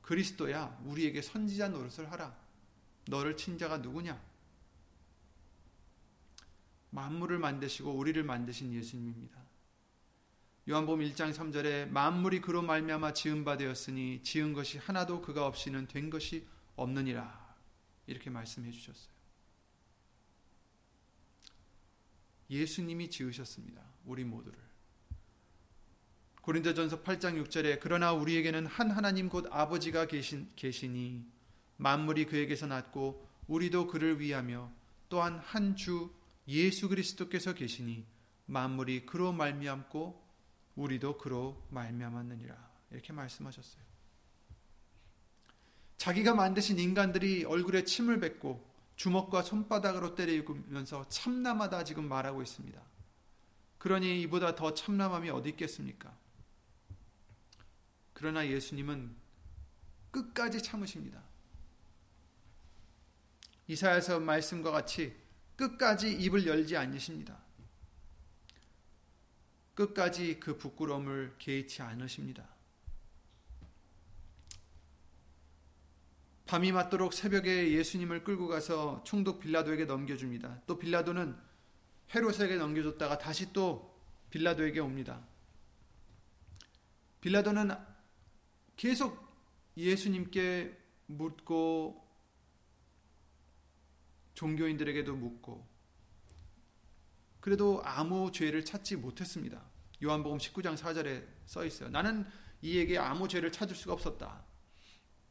그리스도야 0.00 0.80
우리에게 0.86 1.20
선지자 1.20 1.68
노릇을 1.68 2.10
하라. 2.10 2.34
너를 3.06 3.36
친 3.36 3.58
자가 3.58 3.76
누구냐? 3.76 4.18
만물을 6.88 7.38
만드시고 7.38 7.92
우리를 7.92 8.24
만드신 8.24 8.72
예수님입니다. 8.72 9.42
요한복음 10.70 11.04
1장 11.04 11.34
3절에 11.34 11.90
만물이 11.90 12.40
그로 12.40 12.62
말미암아 12.62 13.12
지은 13.12 13.44
바 13.44 13.58
되었으니 13.58 14.22
지은 14.22 14.54
것이 14.54 14.78
하나도 14.78 15.20
그가 15.20 15.44
없이는 15.44 15.86
된 15.86 16.08
것이 16.08 16.46
없느니라. 16.74 17.37
이렇게 18.08 18.30
말씀해 18.30 18.72
주셨어요. 18.72 19.12
예수님이 22.50 23.10
지으셨습니다. 23.10 23.82
우리 24.06 24.24
모두를. 24.24 24.58
고린도전서 26.42 27.02
8장 27.02 27.40
6절에 27.44 27.78
그러나 27.80 28.12
우리에게는 28.12 28.66
한 28.66 28.90
하나님 28.90 29.28
곧 29.28 29.46
아버지가 29.50 30.06
계신, 30.06 30.50
계시니 30.56 31.24
만물이 31.76 32.26
그에게서 32.26 32.66
났고 32.66 33.28
우리도 33.46 33.86
그를 33.86 34.18
위하며 34.18 34.72
또한 35.08 35.38
한 35.38 35.76
주 35.76 36.10
예수 36.48 36.88
그리스도께서 36.88 37.52
계시니 37.52 38.06
만물이 38.46 39.04
그로 39.04 39.32
말미암고 39.32 40.26
우리도 40.76 41.18
그로 41.18 41.62
말미암았느니라 41.70 42.70
이렇게 42.90 43.12
말씀하셨어요. 43.12 43.87
자기가 45.98 46.34
만드신 46.34 46.78
인간들이 46.78 47.44
얼굴에 47.44 47.84
침을 47.84 48.20
뱉고 48.20 48.66
주먹과 48.96 49.42
손바닥으로 49.42 50.14
때리면서 50.14 51.08
참남하다 51.08 51.84
지금 51.84 52.08
말하고 52.08 52.42
있습니다. 52.42 52.80
그러니 53.78 54.22
이보다 54.22 54.54
더 54.54 54.74
참남함이 54.74 55.30
어디 55.30 55.50
있겠습니까? 55.50 56.16
그러나 58.12 58.46
예수님은 58.46 59.14
끝까지 60.10 60.62
참으십니다. 60.62 61.22
이사야서 63.68 64.20
말씀과 64.20 64.70
같이 64.70 65.14
끝까지 65.56 66.12
입을 66.12 66.46
열지 66.46 66.76
않으십니다. 66.76 67.38
끝까지 69.74 70.40
그 70.40 70.56
부끄러움을 70.56 71.34
개의치 71.38 71.82
않으십니다. 71.82 72.57
밤이 76.48 76.72
맞도록 76.72 77.12
새벽에 77.12 77.72
예수님을 77.72 78.24
끌고 78.24 78.48
가서 78.48 79.02
총독 79.04 79.40
빌라도에게 79.40 79.84
넘겨줍니다. 79.84 80.62
또 80.66 80.78
빌라도는 80.78 81.36
헤롯에게 82.14 82.56
넘겨줬다가 82.56 83.18
다시 83.18 83.52
또 83.52 83.94
빌라도에게 84.30 84.80
옵니다. 84.80 85.22
빌라도는 87.20 87.72
계속 88.76 89.28
예수님께 89.76 90.74
묻고 91.04 92.02
종교인들에게도 94.32 95.16
묻고 95.16 95.68
그래도 97.40 97.82
아무 97.84 98.32
죄를 98.32 98.64
찾지 98.64 98.96
못했습니다. 98.96 99.62
요한복음 100.02 100.38
19장 100.38 100.78
4절에 100.78 101.26
써 101.44 101.66
있어요. 101.66 101.90
나는 101.90 102.24
이에게 102.62 102.96
아무 102.96 103.28
죄를 103.28 103.52
찾을 103.52 103.76
수가 103.76 103.92
없었다. 103.92 104.42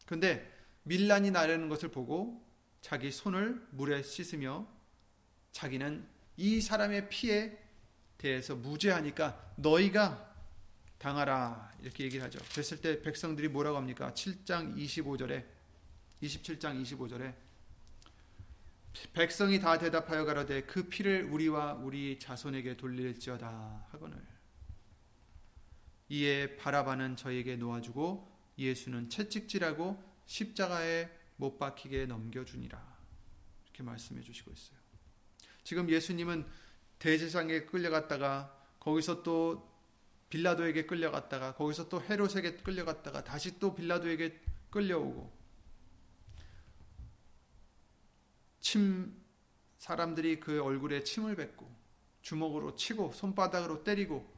그런데 0.05 0.56
밀란이 0.87 1.31
나려는 1.31 1.69
것을 1.69 1.89
보고 1.89 2.45
자기 2.81 3.11
손을 3.11 3.67
물에 3.71 4.01
씻으며 4.03 4.67
자기는 5.51 6.07
이 6.37 6.61
사람의 6.61 7.09
피에 7.09 7.57
대해서 8.17 8.55
무죄하니까 8.55 9.53
너희가 9.57 10.35
당하라 10.97 11.71
이렇게 11.81 12.05
얘기를 12.05 12.25
하죠. 12.25 12.39
그랬을 12.51 12.81
때 12.81 13.01
백성들이 13.01 13.49
뭐라고 13.49 13.77
합니까? 13.77 14.13
7장 14.13 14.75
25절에 14.75 15.45
27장 16.23 16.81
25절에 16.81 17.35
백성이 19.13 19.59
다 19.59 19.77
대답하여 19.77 20.25
가로되 20.25 20.63
그 20.63 20.87
피를 20.89 21.25
우리와 21.25 21.73
우리 21.73 22.17
자손에게 22.17 22.77
돌릴지어다 22.77 23.87
하거늘 23.91 24.25
이에 26.09 26.55
바라바는 26.55 27.15
저에게 27.15 27.57
놓아주고 27.57 28.35
예수는 28.57 29.09
채찍질하고 29.09 30.06
십자가에 30.27 31.09
못 31.37 31.57
박히게 31.57 32.05
넘겨주니라 32.05 32.97
이렇게 33.63 33.83
말씀해 33.83 34.21
주시고 34.21 34.51
있어요. 34.51 34.77
지금 35.63 35.89
예수님은 35.89 36.45
대제사장에 36.99 37.61
끌려갔다가 37.65 38.55
거기서 38.79 39.23
또 39.23 39.75
빌라도에게 40.29 40.85
끌려갔다가 40.85 41.55
거기서 41.55 41.89
또 41.89 42.01
헤롯에게 42.01 42.57
끌려갔다가 42.57 43.23
다시 43.23 43.59
또 43.59 43.73
빌라도에게 43.73 44.39
끌려오고 44.69 45.31
침 48.59 49.15
사람들이 49.77 50.39
그 50.39 50.61
얼굴에 50.61 51.03
침을 51.03 51.35
뱉고 51.35 51.73
주먹으로 52.21 52.75
치고 52.75 53.13
손바닥으로 53.13 53.83
때리고 53.83 54.33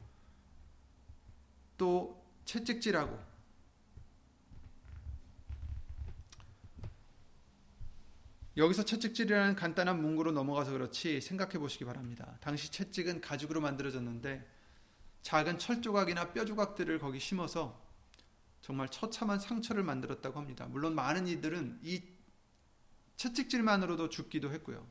또 1.76 2.24
채찍질하고 2.44 3.29
여기서 8.60 8.84
채찍질이라는 8.84 9.56
간단한 9.56 10.02
문구로 10.02 10.32
넘어가서 10.32 10.72
그렇지 10.72 11.22
생각해 11.22 11.58
보시기 11.58 11.86
바랍니다. 11.86 12.36
당시 12.40 12.70
채찍은 12.70 13.22
가죽으로 13.22 13.62
만들어졌는데 13.62 14.46
작은 15.22 15.58
철 15.58 15.80
조각이나 15.80 16.32
뼈 16.32 16.44
조각들을 16.44 16.98
거기 16.98 17.18
심어서 17.18 17.80
정말 18.60 18.90
처참한 18.90 19.40
상처를 19.40 19.82
만들었다고 19.82 20.38
합니다. 20.38 20.66
물론 20.68 20.94
많은 20.94 21.26
이들은 21.26 21.80
이 21.82 22.02
채찍질만으로도 23.16 24.10
죽기도 24.10 24.52
했고요. 24.52 24.86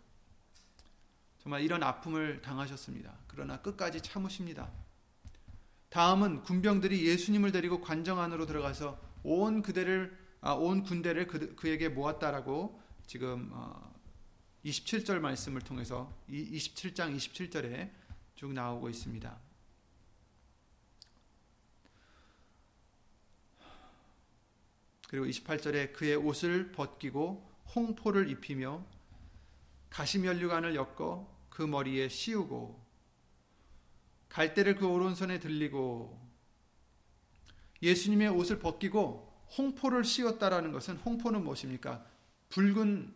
정말 1.38 1.62
이런 1.62 1.84
아픔을 1.84 2.41
당하셨습니다. 2.41 3.17
그러나 3.27 3.62
끝까지 3.62 4.01
참으십니다. 4.01 4.71
다음은 5.89 6.41
군병들이 6.41 7.08
예수님을 7.08 7.51
데리고 7.51 7.82
관정 7.82 8.19
안으로 8.19 8.47
들어가서 8.47 8.99
온 9.23 9.62
그대를 9.62 10.17
아, 10.41 10.53
온 10.53 10.84
군대를 10.84 11.27
그, 11.27 11.55
그에게 11.55 11.89
모았다라고 11.89 12.88
지금 13.10 13.50
어, 13.52 13.91
27절 14.63 15.17
말씀을 15.17 15.62
통해서 15.62 16.15
27장 16.30 17.17
27절에 17.17 17.89
쭉 18.36 18.54
나오고 18.54 18.88
있습니다. 18.88 19.36
그리고 25.08 25.26
28절에 25.26 25.91
그의 25.93 26.17
옷을 26.17 26.72
벗기고 26.72 27.52
홍포를 27.74 28.30
입히며 28.30 28.86
가시면류관을 29.89 30.76
엮어 30.76 31.28
그 31.50 31.63
머리에 31.63 32.10
씌우고 32.10 32.80
갈대를 34.30 34.76
그 34.76 34.86
오른손에 34.86 35.39
들리고 35.39 36.15
예수님의 37.82 38.28
옷을 38.28 38.60
벗기고 38.60 39.48
홍포를 39.58 40.04
씌웠다라는 40.04 40.72
것은 40.72 40.98
홍포는 40.98 41.43
무엇입니까? 41.43 42.18
붉은 42.49 43.13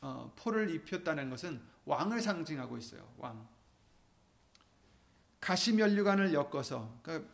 어, 0.00 0.32
포를 0.36 0.70
입혔다는 0.74 1.30
것은 1.30 1.60
왕을 1.86 2.20
상징하고 2.20 2.76
있어요. 2.76 3.08
왕. 3.18 3.46
가시면류관을 5.40 6.32
엮어서 6.32 6.98
그러니까 7.02 7.30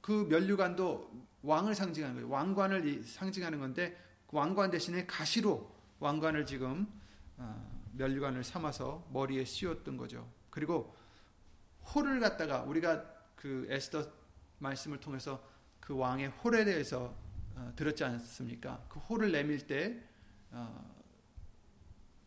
그 0.00 0.26
면류관도 0.28 1.28
왕을 1.42 1.74
상징하는 1.74 2.16
거예요. 2.16 2.28
왕관을 2.28 3.02
상징하는 3.02 3.58
건데 3.58 3.98
왕관 4.28 4.70
대신에 4.70 5.06
가시로 5.06 5.74
왕관을 6.00 6.46
지금 6.46 6.86
어, 7.36 7.80
멸류관을 7.94 8.44
삼아서 8.44 9.06
머리에 9.12 9.44
씌웠던 9.44 9.96
거죠. 9.96 10.30
그리고 10.50 10.96
홀을 11.94 12.20
갖다가 12.20 12.62
우리가 12.62 13.04
그 13.34 13.66
에스더 13.70 14.10
말씀을 14.58 15.00
통해서 15.00 15.42
그 15.80 15.96
왕의 15.96 16.28
홀에 16.28 16.64
대해서 16.64 17.14
어, 17.54 17.72
들었지 17.76 18.04
않습니까? 18.04 18.84
그 18.88 18.98
홀을 18.98 19.32
내밀 19.32 19.66
때 19.66 20.07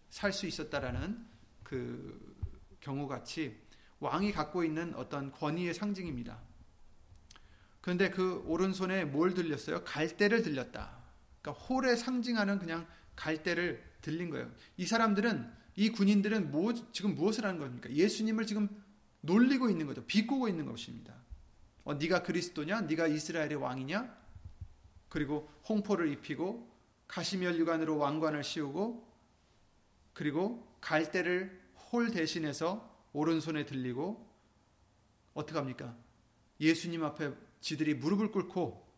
살수 0.10 0.46
어, 0.46 0.48
있었다라는 0.48 1.26
그 1.64 2.36
경우 2.80 3.08
같이 3.08 3.58
왕이 4.00 4.32
갖고 4.32 4.64
있는 4.64 4.96
어떤 4.96 5.32
권위의 5.32 5.74
상징입니다. 5.74 6.40
그런데 7.82 8.10
그 8.10 8.44
오른손에 8.46 9.06
뭘 9.06 9.34
들렸어요? 9.34 9.84
갈대를 9.84 10.44
들렸다. 10.44 11.02
그러니까 11.42 11.64
홀에 11.64 11.96
상징하는 11.96 12.60
그냥 12.60 12.88
갈대를 13.16 13.84
들린 14.02 14.30
거예요. 14.30 14.52
이 14.78 14.86
사람들은 14.86 15.52
이 15.76 15.90
군인들은 15.90 16.52
뭐, 16.52 16.74
지금 16.92 17.16
무엇을 17.16 17.46
하는 17.46 17.60
겁니까? 17.60 17.90
예수님을 17.92 18.46
지금 18.46 18.70
놀리고 19.22 19.70
있는 19.70 19.88
거죠. 19.88 20.04
비꼬고 20.06 20.48
있는 20.48 20.66
것입니다. 20.66 21.16
어, 21.84 21.94
네가 21.96 22.24
그리스도냐? 22.24 22.82
네가 22.82 23.08
이스라엘의 23.08 23.56
왕이냐? 23.56 24.22
그리고 25.10 25.50
홍포를 25.68 26.12
입히고 26.12 26.71
가시멸 27.12 27.60
유관으로 27.60 27.98
왕관을 27.98 28.42
씌우고 28.42 29.06
그리고 30.14 30.66
갈대를 30.80 31.62
홀 31.92 32.10
대신해서 32.10 32.90
오른손에 33.12 33.66
들리고 33.66 34.34
어떻게 35.34 35.60
합니까? 35.60 35.94
예수님 36.62 37.04
앞에 37.04 37.34
지들이 37.60 37.96
무릎을 37.96 38.32
꿇고 38.32 38.90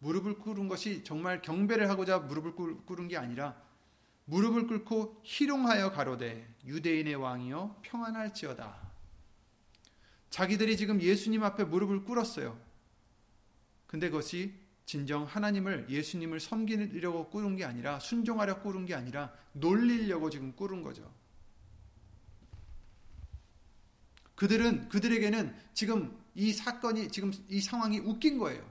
무릎을 0.00 0.40
꿇은 0.40 0.68
것이 0.68 1.02
정말 1.04 1.40
경배를 1.40 1.88
하고자 1.88 2.18
무릎을 2.18 2.54
꿇은 2.84 3.08
게 3.08 3.16
아니라 3.16 3.60
무릎을 4.26 4.66
꿇고 4.66 5.22
희롱하여 5.24 5.92
가로되 5.92 6.54
유대인의 6.66 7.14
왕이여 7.14 7.80
평안할지어다. 7.80 8.88
자기들이 10.28 10.76
지금 10.76 11.00
예수님 11.00 11.42
앞에 11.42 11.64
무릎을 11.64 12.04
꿇었어요. 12.04 12.60
근데 13.86 14.10
그것이 14.10 14.67
진정 14.88 15.24
하나님을 15.24 15.90
예수님을 15.90 16.40
섬기려고 16.40 17.28
꿇은 17.28 17.56
게 17.56 17.64
아니라 17.66 18.00
순종하려 18.00 18.62
꿇은 18.62 18.86
게 18.86 18.94
아니라 18.94 19.30
놀리려고 19.52 20.30
지금 20.30 20.56
꿇은 20.56 20.82
거죠. 20.82 21.12
그들은 24.34 24.88
그들에게는 24.88 25.54
지금 25.74 26.18
이 26.34 26.54
사건이 26.54 27.10
지금 27.10 27.30
이 27.50 27.60
상황이 27.60 27.98
웃긴 27.98 28.38
거예요. 28.38 28.66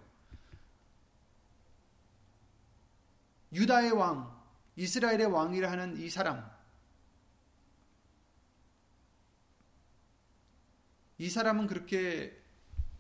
유다의 3.54 3.92
왕, 3.92 4.44
이스라엘의 4.76 5.28
왕이라 5.28 5.70
하는 5.70 5.98
이 6.00 6.10
사람, 6.10 6.50
이 11.20 11.30
사람은 11.30 11.68
그렇게 11.68 12.36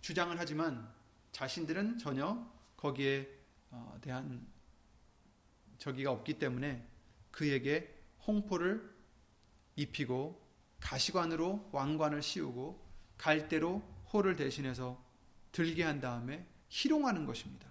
주장을 0.01 0.37
하지만 0.37 0.87
자신들은 1.31 1.97
전혀 1.97 2.56
거기에 2.77 3.27
어, 3.71 3.97
대한 4.01 4.47
저기가 5.77 6.11
없기 6.11 6.39
때문에 6.39 6.87
그에게 7.31 7.93
홍포를 8.25 8.95
입히고 9.75 10.41
가시관으로 10.79 11.69
왕관을 11.71 12.21
씌우고 12.21 12.85
갈대로 13.17 13.79
호를 14.13 14.35
대신해서 14.35 15.03
들게 15.51 15.83
한 15.83 15.99
다음에 15.99 16.45
희롱하는 16.69 17.25
것입니다. 17.25 17.67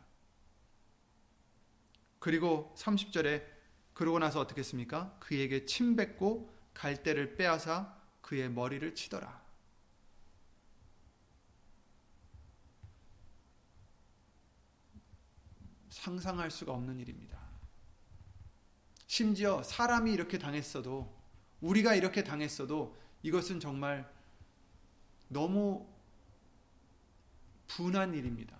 그리고 2.19 2.75
30절에 2.77 3.45
그러고 3.95 4.19
나서 4.19 4.41
어떻게 4.41 4.61
했습니까? 4.61 5.17
그에게 5.21 5.65
침 5.65 5.97
뱉고 5.97 6.53
갈대를 6.75 7.37
빼앗아 7.37 7.97
그의 8.21 8.51
머리를 8.51 8.95
치더라. 8.95 9.46
상상할 15.97 16.51
수가 16.51 16.73
없는 16.73 17.01
일입니다. 17.01 17.41
심지어 19.07 19.63
사람이 19.63 20.13
이렇게 20.13 20.39
당했어도 20.39 21.11
우리가 21.61 21.95
이렇게 21.95 22.23
당했어도 22.23 22.95
이것은 23.23 23.61
정말 23.61 24.09
너무 25.29 25.89
분한 27.67 28.15
일입니다. 28.15 28.57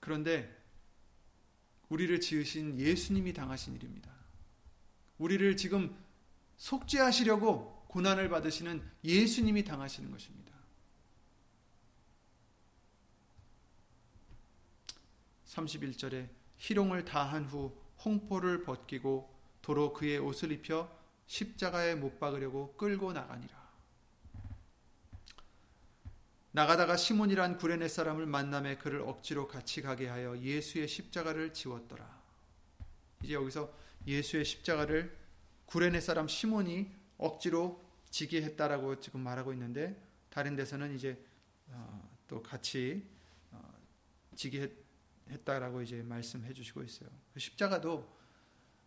그런데 0.00 0.50
우리를 1.90 2.18
지으신 2.20 2.78
예수님이 2.78 3.34
당하신 3.34 3.74
일입니다. 3.74 4.10
우리를 5.18 5.56
지금 5.56 5.94
속죄하시려고 6.56 7.84
고난을 7.88 8.30
받으시는 8.30 8.82
예수님이 9.04 9.64
당하시는 9.64 10.10
것입니다. 10.10 10.53
31절에 15.54 16.28
희롱을 16.56 17.04
다한 17.04 17.44
후 17.44 17.76
홍포를 18.04 18.64
벗기고 18.64 19.32
도로 19.62 19.92
그의 19.92 20.18
옷을 20.18 20.52
입혀 20.52 20.90
십자가에 21.26 21.94
못 21.94 22.18
박으려고 22.18 22.74
끌고 22.76 23.12
나가니라. 23.12 23.64
나가다가 26.52 26.96
시몬이란 26.96 27.56
구레네 27.58 27.88
사람을 27.88 28.26
만남에 28.26 28.76
그를 28.76 29.00
억지로 29.00 29.48
같이 29.48 29.82
가게 29.82 30.06
하여 30.06 30.38
예수의 30.38 30.86
십자가를 30.86 31.52
지웠더라. 31.52 32.22
이제 33.22 33.34
여기서 33.34 33.72
예수의 34.06 34.44
십자가를 34.44 35.16
구레네 35.66 36.00
사람 36.00 36.28
시몬이 36.28 36.90
억지로 37.16 37.82
지게 38.10 38.42
했다라고 38.42 39.00
지금 39.00 39.20
말하고 39.20 39.52
있는데 39.54 40.00
다른 40.30 40.54
데서는 40.54 40.94
이제 40.94 41.18
어, 41.68 42.08
또 42.28 42.42
같이 42.42 43.04
어, 43.50 43.60
지게 44.36 44.62
했 44.62 44.83
다라고 45.44 45.82
이제 45.82 46.02
말씀해 46.02 46.52
주시고 46.52 46.82
있어요. 46.82 47.08
그 47.32 47.40
십자가도 47.40 48.08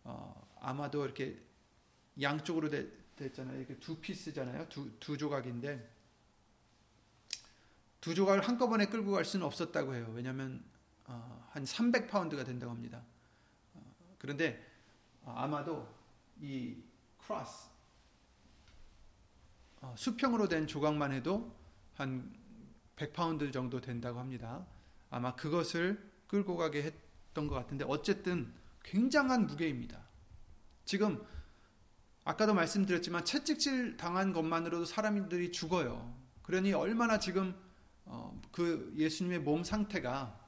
어, 0.04 0.48
아마도 0.60 1.04
이렇게 1.04 1.40
양쪽으로 2.20 2.70
되, 2.70 2.90
됐잖아요. 3.16 3.58
이렇게 3.58 3.78
두 3.78 3.96
piece잖아요. 3.96 4.68
두, 4.68 4.90
두 4.98 5.18
조각인데 5.18 5.98
두 8.00 8.14
조각을 8.14 8.46
한꺼번에 8.46 8.86
끌고 8.86 9.12
갈 9.12 9.24
수는 9.24 9.44
없었다고 9.46 9.94
해요. 9.94 10.10
왜냐하면 10.14 10.64
어, 11.06 11.48
한 11.50 11.64
300파운드가 11.64 12.44
된다고 12.46 12.72
합니다. 12.72 13.02
어, 13.74 13.94
그런데 14.18 14.64
어, 15.22 15.34
아마도 15.36 15.88
이 16.40 16.76
cross 17.18 17.68
어, 19.80 19.94
수평으로 19.96 20.48
된 20.48 20.66
조각만 20.66 21.12
해도 21.12 21.54
한 21.94 22.34
100파운드 22.96 23.52
정도 23.52 23.80
된다고 23.80 24.18
합니다. 24.18 24.66
아마 25.10 25.34
그것을 25.34 26.07
끌고 26.28 26.56
가게 26.56 26.82
했던 26.82 27.48
것 27.48 27.54
같은데 27.54 27.84
어쨌든 27.88 28.54
굉장한 28.84 29.46
무게입니다. 29.46 30.06
지금 30.84 31.22
아까도 32.24 32.54
말씀드렸지만 32.54 33.24
채찍질 33.24 33.96
당한 33.96 34.32
것만으로도 34.32 34.84
사람들이 34.84 35.50
죽어요. 35.50 36.14
그러니 36.42 36.72
얼마나 36.72 37.18
지금 37.18 37.54
어, 38.04 38.40
그 38.52 38.92
예수님의 38.96 39.40
몸 39.40 39.64
상태가 39.64 40.38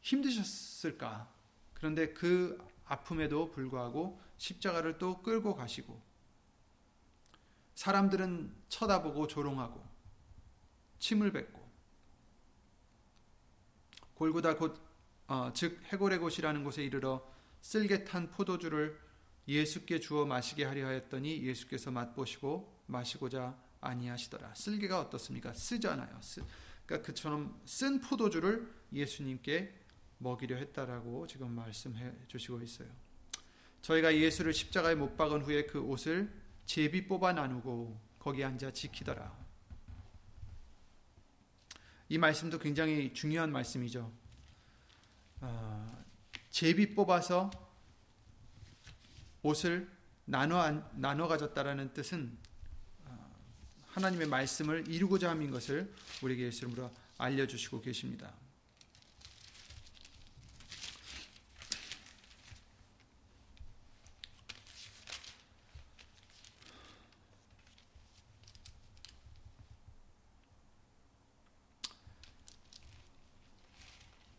힘드셨을까. 0.00 1.32
그런데 1.74 2.12
그 2.12 2.58
아픔에도 2.84 3.50
불구하고 3.50 4.20
십자가를 4.36 4.98
또 4.98 5.22
끌고 5.22 5.54
가시고 5.54 6.00
사람들은 7.74 8.54
쳐다보고 8.68 9.26
조롱하고 9.26 9.84
침을 10.98 11.32
뱉고 11.32 11.59
골고다 14.20 14.56
곧, 14.56 14.78
어, 15.28 15.50
즉 15.54 15.80
해골의 15.86 16.18
곳이라는 16.18 16.62
곳에 16.62 16.84
이르러 16.84 17.26
쓸개 17.62 18.04
탄 18.04 18.30
포도주를 18.30 19.00
예수께 19.48 19.98
주어 19.98 20.26
마시게 20.26 20.66
하려 20.66 20.86
하였더니 20.88 21.42
예수께서 21.42 21.90
맛보시고 21.90 22.84
마시고자 22.84 23.58
아니하시더라. 23.80 24.54
쓸개가 24.54 25.00
어떻습니까? 25.00 25.54
쓰잖아요. 25.54 26.20
쓰, 26.20 26.44
그러니까 26.84 27.06
그처럼 27.06 27.58
쓴 27.64 28.02
포도주를 28.02 28.70
예수님께 28.92 29.74
먹이려 30.18 30.56
했다라고 30.56 31.26
지금 31.26 31.52
말씀해 31.52 32.12
주시고 32.28 32.60
있어요. 32.60 32.88
저희가 33.80 34.14
예수를 34.14 34.52
십자가에 34.52 34.96
못 34.96 35.16
박은 35.16 35.40
후에 35.40 35.64
그 35.64 35.80
옷을 35.80 36.30
제비 36.66 37.08
뽑아 37.08 37.32
나누고 37.32 37.98
거기 38.18 38.44
앉아 38.44 38.74
지키더라. 38.74 39.39
이 42.10 42.18
말씀도 42.18 42.58
굉장히 42.58 43.14
중요한 43.14 43.52
말씀이죠. 43.52 44.12
어, 45.42 46.04
제비 46.50 46.92
뽑아서 46.92 47.52
옷을 49.42 49.88
나눠 50.24 50.82
나눠 50.96 51.28
가졌다라는 51.28 51.94
뜻은 51.94 52.36
어, 53.04 53.32
하나님의 53.86 54.26
말씀을 54.26 54.88
이루고자 54.88 55.30
함인 55.30 55.52
것을 55.52 55.94
우리에게 56.20 56.46
예수님으로 56.46 56.90
알려주시고 57.16 57.80
계십니다. 57.80 58.34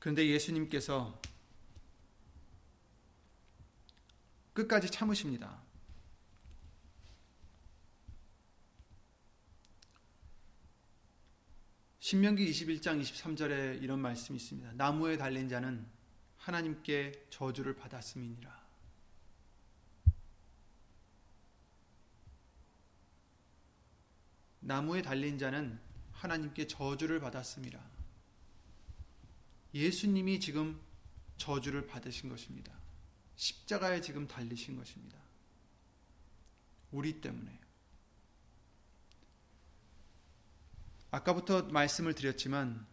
그런데 0.01 0.27
예수님께서 0.29 1.21
끝까지 4.51 4.89
참으십니다. 4.89 5.61
신명기 11.99 12.49
21장 12.49 12.99
23절에 12.99 13.79
이런 13.83 13.99
말씀이 13.99 14.37
있습니다. 14.37 14.73
나무에 14.73 15.17
달린 15.17 15.47
자는 15.47 15.85
하나님께 16.37 17.27
저주를 17.29 17.75
받았음이니라. 17.75 18.59
나무에 24.61 25.03
달린 25.03 25.37
자는 25.37 25.79
하나님께 26.13 26.65
저주를 26.65 27.19
받았음이라. 27.19 27.90
예수님이 29.73 30.39
지금 30.39 30.79
저주를 31.37 31.87
받으신 31.87 32.29
것입니다. 32.29 32.73
십자가에 33.35 34.01
지금 34.01 34.27
달리신 34.27 34.75
것입니다. 34.75 35.17
우리 36.91 37.21
때문에. 37.21 37.59
아까부터 41.09 41.63
말씀을 41.63 42.13
드렸지만 42.13 42.85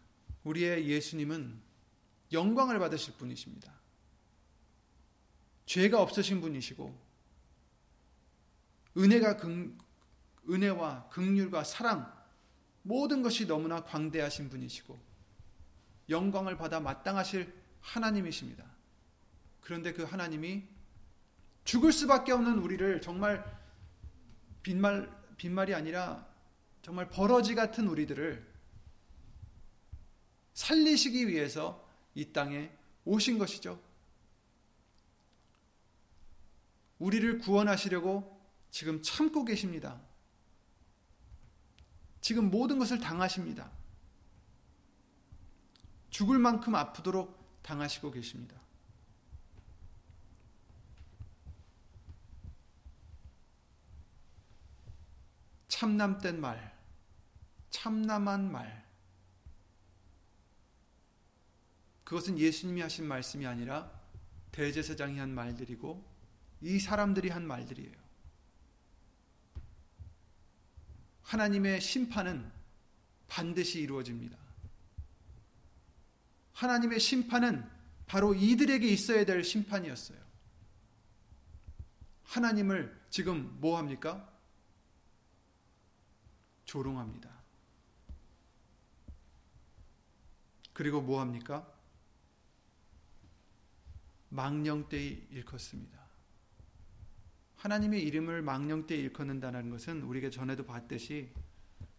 우리의 0.43 0.87
예수님은 0.87 1.61
영광을 2.31 2.79
받으실 2.79 3.13
분이십니다. 3.15 3.73
죄가 5.65 6.01
없으신 6.01 6.41
분이시고 6.41 7.09
은혜가 8.97 9.37
긍, 9.37 9.77
은혜와 10.49 11.09
극률과 11.09 11.63
사랑 11.63 12.11
모든 12.81 13.21
것이 13.21 13.45
너무나 13.45 13.83
광대하신 13.83 14.49
분이시고 14.49 15.08
영광을 16.09 16.57
받아 16.57 16.79
마땅하실 16.79 17.53
하나님이십니다. 17.81 18.65
그런데 19.61 19.93
그 19.93 20.03
하나님이 20.03 20.63
죽을 21.63 21.91
수밖에 21.91 22.31
없는 22.31 22.59
우리를 22.59 23.01
정말 23.01 23.43
빈말 24.63 25.17
빈말이 25.37 25.73
아니라 25.73 26.27
정말 26.81 27.09
버러지 27.09 27.55
같은 27.55 27.87
우리들을 27.87 28.45
살리시기 30.53 31.27
위해서 31.27 31.87
이 32.15 32.33
땅에 32.33 32.71
오신 33.05 33.37
것이죠. 33.37 33.79
우리를 36.97 37.39
구원하시려고 37.39 38.37
지금 38.69 39.01
참고 39.01 39.45
계십니다. 39.45 39.99
지금 42.19 42.51
모든 42.51 42.77
것을 42.77 42.99
당하십니다. 42.99 43.71
죽을 46.09 46.39
만큼 46.39 46.75
아프도록 46.75 47.61
당하시고 47.61 48.11
계십니다. 48.11 48.59
참남된 55.67 56.41
말, 56.41 56.77
참남한 57.69 58.51
말. 58.51 58.85
그것은 62.03 62.39
예수님이 62.39 62.81
하신 62.81 63.07
말씀이 63.07 63.45
아니라 63.45 63.89
대제사장이 64.51 65.19
한 65.19 65.33
말들이고 65.33 66.03
이 66.61 66.79
사람들이 66.79 67.29
한 67.29 67.47
말들이에요. 67.47 67.95
하나님의 71.21 71.79
심판은 71.79 72.51
반드시 73.27 73.79
이루어집니다. 73.79 74.48
하나님의 76.59 76.99
심판은 76.99 77.65
바로 78.05 78.33
이들에게 78.33 78.85
있어야 78.85 79.23
될 79.23 79.45
심판이었어요. 79.45 80.19
하나님을 82.23 82.99
지금 83.09 83.57
뭐 83.61 83.77
합니까? 83.77 84.29
조롱합니다. 86.65 87.29
그리고 90.73 91.01
뭐 91.01 91.21
합니까? 91.21 91.65
망령되이 94.27 95.27
일컫습니다. 95.31 95.97
하나님의 97.55 98.03
이름을 98.03 98.41
망령되이 98.41 98.99
일컫는다는 98.99 99.69
것은 99.69 100.01
우리가 100.01 100.29
전에도 100.29 100.65
봤듯이 100.65 101.31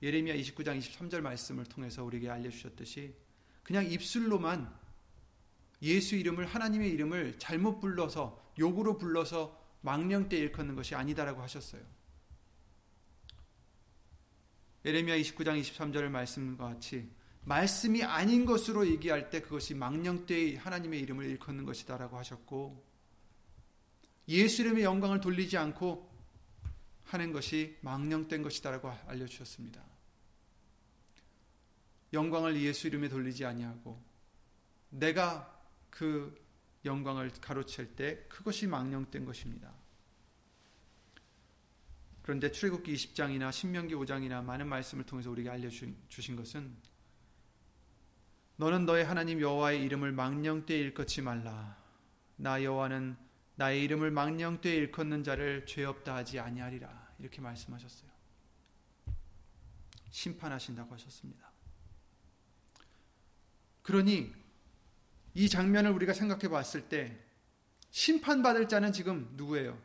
예레미야 0.02 0.34
29장 0.36 0.78
23절 0.78 1.22
말씀을 1.22 1.64
통해서 1.64 2.04
우리에게 2.04 2.28
알려 2.28 2.50
주셨듯이 2.50 3.14
그냥 3.62 3.90
입술로만 3.90 4.72
예수 5.82 6.16
이름을 6.16 6.46
하나님의 6.46 6.90
이름을 6.90 7.38
잘못 7.38 7.80
불러서 7.80 8.40
욕으로 8.58 8.98
불러서 8.98 9.58
망령되 9.82 10.36
일컫는 10.36 10.74
것이 10.74 10.94
아니다라고 10.94 11.40
하셨어요. 11.42 11.82
예레미야 14.84 15.16
29장 15.18 15.60
23절의 15.60 16.08
말씀과 16.08 16.68
같이 16.68 17.10
말씀이 17.44 18.02
아닌 18.02 18.44
것으로 18.44 18.86
얘기할 18.86 19.30
때 19.30 19.40
그것이 19.40 19.74
망령되이 19.74 20.56
하나님의 20.56 21.00
이름을 21.00 21.26
일컫는 21.26 21.64
것이다라고 21.64 22.16
하셨고 22.18 22.84
예수 24.28 24.62
이름의 24.62 24.84
영광을 24.84 25.20
돌리지 25.20 25.56
않고 25.56 26.08
하는 27.04 27.32
것이 27.32 27.76
망령된 27.80 28.42
것이다라고 28.42 28.90
알려 29.06 29.26
주셨습니다. 29.26 29.89
영광을 32.12 32.60
예수 32.60 32.86
이름에 32.86 33.08
돌리지 33.08 33.44
아니하고 33.44 34.02
내가 34.90 35.58
그 35.90 36.34
영광을 36.84 37.30
가로챌 37.40 37.94
때 37.94 38.24
그것이 38.28 38.66
망령된 38.66 39.24
것입니다. 39.24 39.72
그런데 42.22 42.50
출애굽기 42.50 42.94
20장이나 42.94 43.52
신명기 43.52 43.94
5장이나 43.94 44.44
많은 44.44 44.68
말씀을 44.68 45.04
통해서 45.04 45.30
우리에게 45.30 45.50
알려주신 45.50 46.36
것은 46.36 46.76
너는 48.56 48.84
너의 48.84 49.04
하나님 49.04 49.40
여호와의 49.40 49.82
이름을 49.84 50.12
망령되이 50.12 50.78
일컫지 50.78 51.22
말라. 51.22 51.78
나 52.36 52.62
여호와는 52.62 53.16
나의 53.56 53.82
이름을 53.84 54.10
망령되이 54.10 54.76
일컫는 54.76 55.24
자를 55.24 55.64
죄 55.66 55.84
없다 55.84 56.14
하지 56.16 56.38
아니하리라. 56.38 57.14
이렇게 57.18 57.40
말씀하셨어요. 57.40 58.10
심판하신다고 60.10 60.94
하셨습니다. 60.94 61.49
그러니 63.90 64.33
이 65.35 65.48
장면을 65.48 65.90
우리가 65.90 66.12
생각해 66.12 66.46
봤을 66.46 66.88
때 66.88 67.18
심판받을 67.90 68.68
자는 68.68 68.92
지금 68.92 69.29
누구예요? 69.33 69.76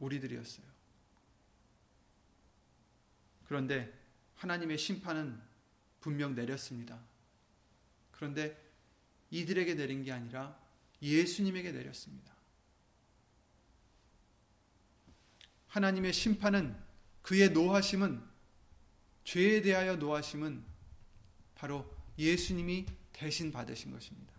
우리들이었어요. 0.00 0.66
그런데 3.44 3.96
하나님의 4.34 4.78
심판은 4.78 5.40
분명 6.00 6.34
내렸습니다. 6.34 6.98
그런데 8.10 8.60
이들에게 9.30 9.76
내린 9.76 10.02
게 10.02 10.10
아니라 10.10 10.58
예수님에게 11.00 11.70
내렸습니다. 11.70 12.34
하나님의 15.68 16.12
심판은 16.12 16.76
그의 17.22 17.50
노하심은 17.50 18.27
죄에 19.28 19.60
대하여 19.60 19.96
노하심은 19.96 20.64
바로 21.54 21.84
예수님이 22.18 22.86
대신 23.12 23.52
받으신 23.52 23.92
것입니다. 23.92 24.32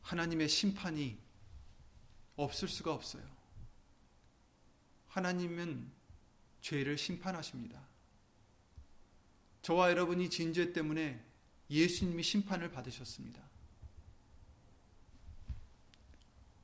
하나님의 0.00 0.48
심판이 0.48 1.18
없을 2.36 2.66
수가 2.66 2.94
없어요. 2.94 3.22
하나님은 5.08 5.92
죄를 6.62 6.96
심판하십니다. 6.96 7.95
저와 9.66 9.90
여러분이 9.90 10.30
진죄 10.30 10.72
때문에 10.72 11.20
예수님이 11.68 12.22
심판을 12.22 12.70
받으셨습니다. 12.70 13.42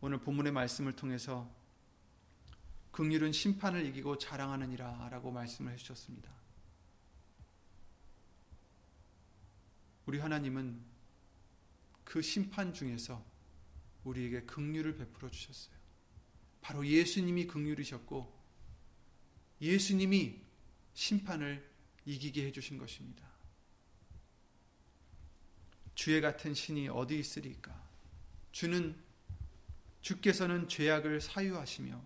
오늘 0.00 0.20
본문의 0.20 0.52
말씀을 0.52 0.92
통해서 0.92 1.52
긍휼은 2.92 3.32
심판을 3.32 3.86
이기고 3.86 4.18
자랑하느니라 4.18 5.08
라고 5.08 5.32
말씀을 5.32 5.72
해 5.72 5.76
주셨습니다. 5.76 6.30
우리 10.06 10.20
하나님은 10.20 10.80
그 12.04 12.22
심판 12.22 12.72
중에서 12.72 13.24
우리에게 14.04 14.42
긍휼을 14.42 14.96
베풀어 14.96 15.28
주셨어요. 15.28 15.74
바로 16.60 16.86
예수님이 16.86 17.48
긍휼이셨고 17.48 18.32
예수님이 19.60 20.40
심판을 20.94 21.71
이기게 22.04 22.46
해주신 22.46 22.78
것입니다. 22.78 23.26
주의 25.94 26.20
같은 26.20 26.54
신이 26.54 26.88
어디 26.88 27.18
있으리까? 27.18 27.80
주는 28.50 29.00
주께서는 30.00 30.68
죄악을 30.68 31.20
사유하시며 31.20 32.02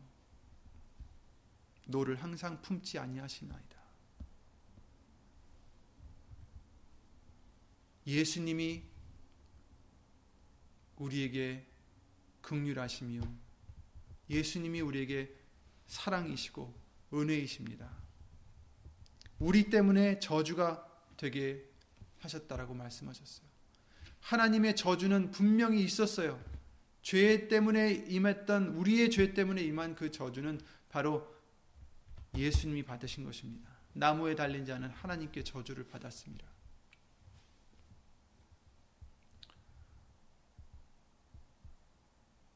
노를 1.87 2.23
항상 2.23 2.61
품지 2.61 2.99
아니하시나이다. 2.99 3.77
예수님이 8.07 8.83
우리에게 10.97 11.67
긍휼하시며 12.43 13.21
예수님이 14.31 14.81
우리에게 14.81 15.35
사랑이시고 15.87 16.75
은혜이십니다. 17.13 18.06
우리 19.39 19.68
때문에 19.70 20.18
저주가 20.18 20.87
되게 21.16 21.64
하셨다라고 22.20 22.74
말씀하셨어요. 22.74 23.47
하나님의 24.20 24.76
저주는 24.76 25.30
분명히 25.30 25.84
있었어요. 25.84 26.43
죄 27.03 27.47
때문에 27.49 27.93
임했던 28.09 28.68
우리의 28.68 29.11
죄 29.11 29.32
때문에 29.32 29.62
임한 29.62 29.95
그 29.95 30.11
저주는 30.11 30.61
바로 30.89 31.34
예수님이 32.34 32.82
받으신 32.82 33.24
것입니다. 33.24 33.70
나무에 33.93 34.34
달린 34.34 34.64
자는 34.64 34.91
하나님께 34.91 35.45
저주를 35.45 35.87
받았습니다. 35.87 36.47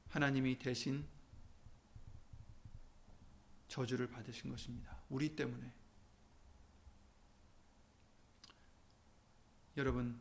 하나님이 0.08 0.58
대신 0.58 1.06
저주를 3.68 4.08
받으신 4.08 4.50
것입니다. 4.50 4.98
우리 5.08 5.36
때문에. 5.36 5.79
여러분, 9.76 10.20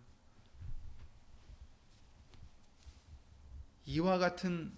이와 3.85 4.19
같은 4.19 4.71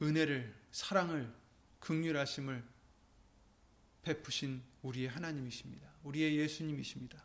은혜를, 0.00 0.54
사랑을, 0.72 1.32
극률하심을 1.80 2.64
베푸신 4.02 4.62
우리의 4.82 5.08
하나님이십니다. 5.08 5.88
우리의 6.02 6.36
예수님이십니다. 6.38 7.22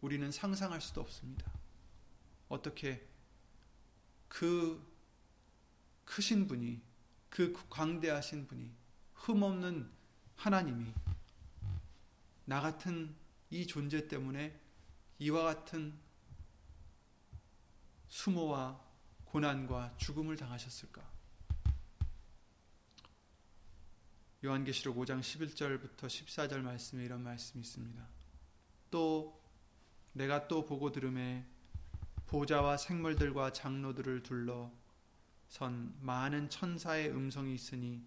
우리는 0.00 0.30
상상할 0.30 0.80
수도 0.80 1.00
없습니다. 1.00 1.52
어떻게 2.48 3.06
그 4.28 4.84
크신 6.04 6.46
분이 6.46 6.80
그 7.28 7.52
광대하신 7.68 8.46
분이 8.46 8.70
흠없는 9.14 9.90
하나님이 10.36 10.92
나 12.46 12.60
같은 12.60 13.14
이 13.50 13.66
존재 13.66 14.06
때문에 14.06 14.58
이와 15.18 15.42
같은 15.42 15.98
수모와 18.08 18.80
고난과 19.24 19.96
죽음을 19.96 20.36
당하셨을까? 20.36 21.02
요한계시록 24.44 24.96
5장 24.96 25.20
11절부터 25.20 26.06
14절 26.06 26.60
말씀에 26.60 27.04
이런 27.04 27.24
말씀이 27.24 27.60
있습니다. 27.62 28.06
또 28.92 29.42
내가 30.12 30.46
또 30.46 30.64
보고 30.64 30.92
들음에 30.92 31.44
보좌와 32.26 32.76
생물들과 32.76 33.52
장로들을 33.52 34.22
둘러 34.22 34.70
선 35.48 35.96
많은 36.00 36.48
천사의 36.48 37.10
음성이 37.10 37.54
있으니 37.54 38.06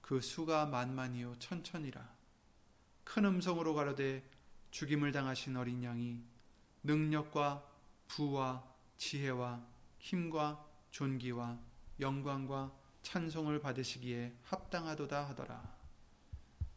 그 0.00 0.20
수가 0.20 0.66
만만이요 0.66 1.38
천천이라 1.40 2.19
큰 3.10 3.24
음성으로 3.24 3.74
가로되 3.74 4.22
죽임을 4.70 5.10
당하신 5.10 5.56
어린 5.56 5.82
양이 5.82 6.22
능력과 6.84 7.60
부와 8.06 8.62
지혜와 8.98 9.66
힘과 9.98 10.64
존귀와 10.92 11.58
영광과 11.98 12.72
찬송을 13.02 13.58
받으시기에 13.58 14.32
합당하도다 14.44 15.28
하더라. 15.30 15.76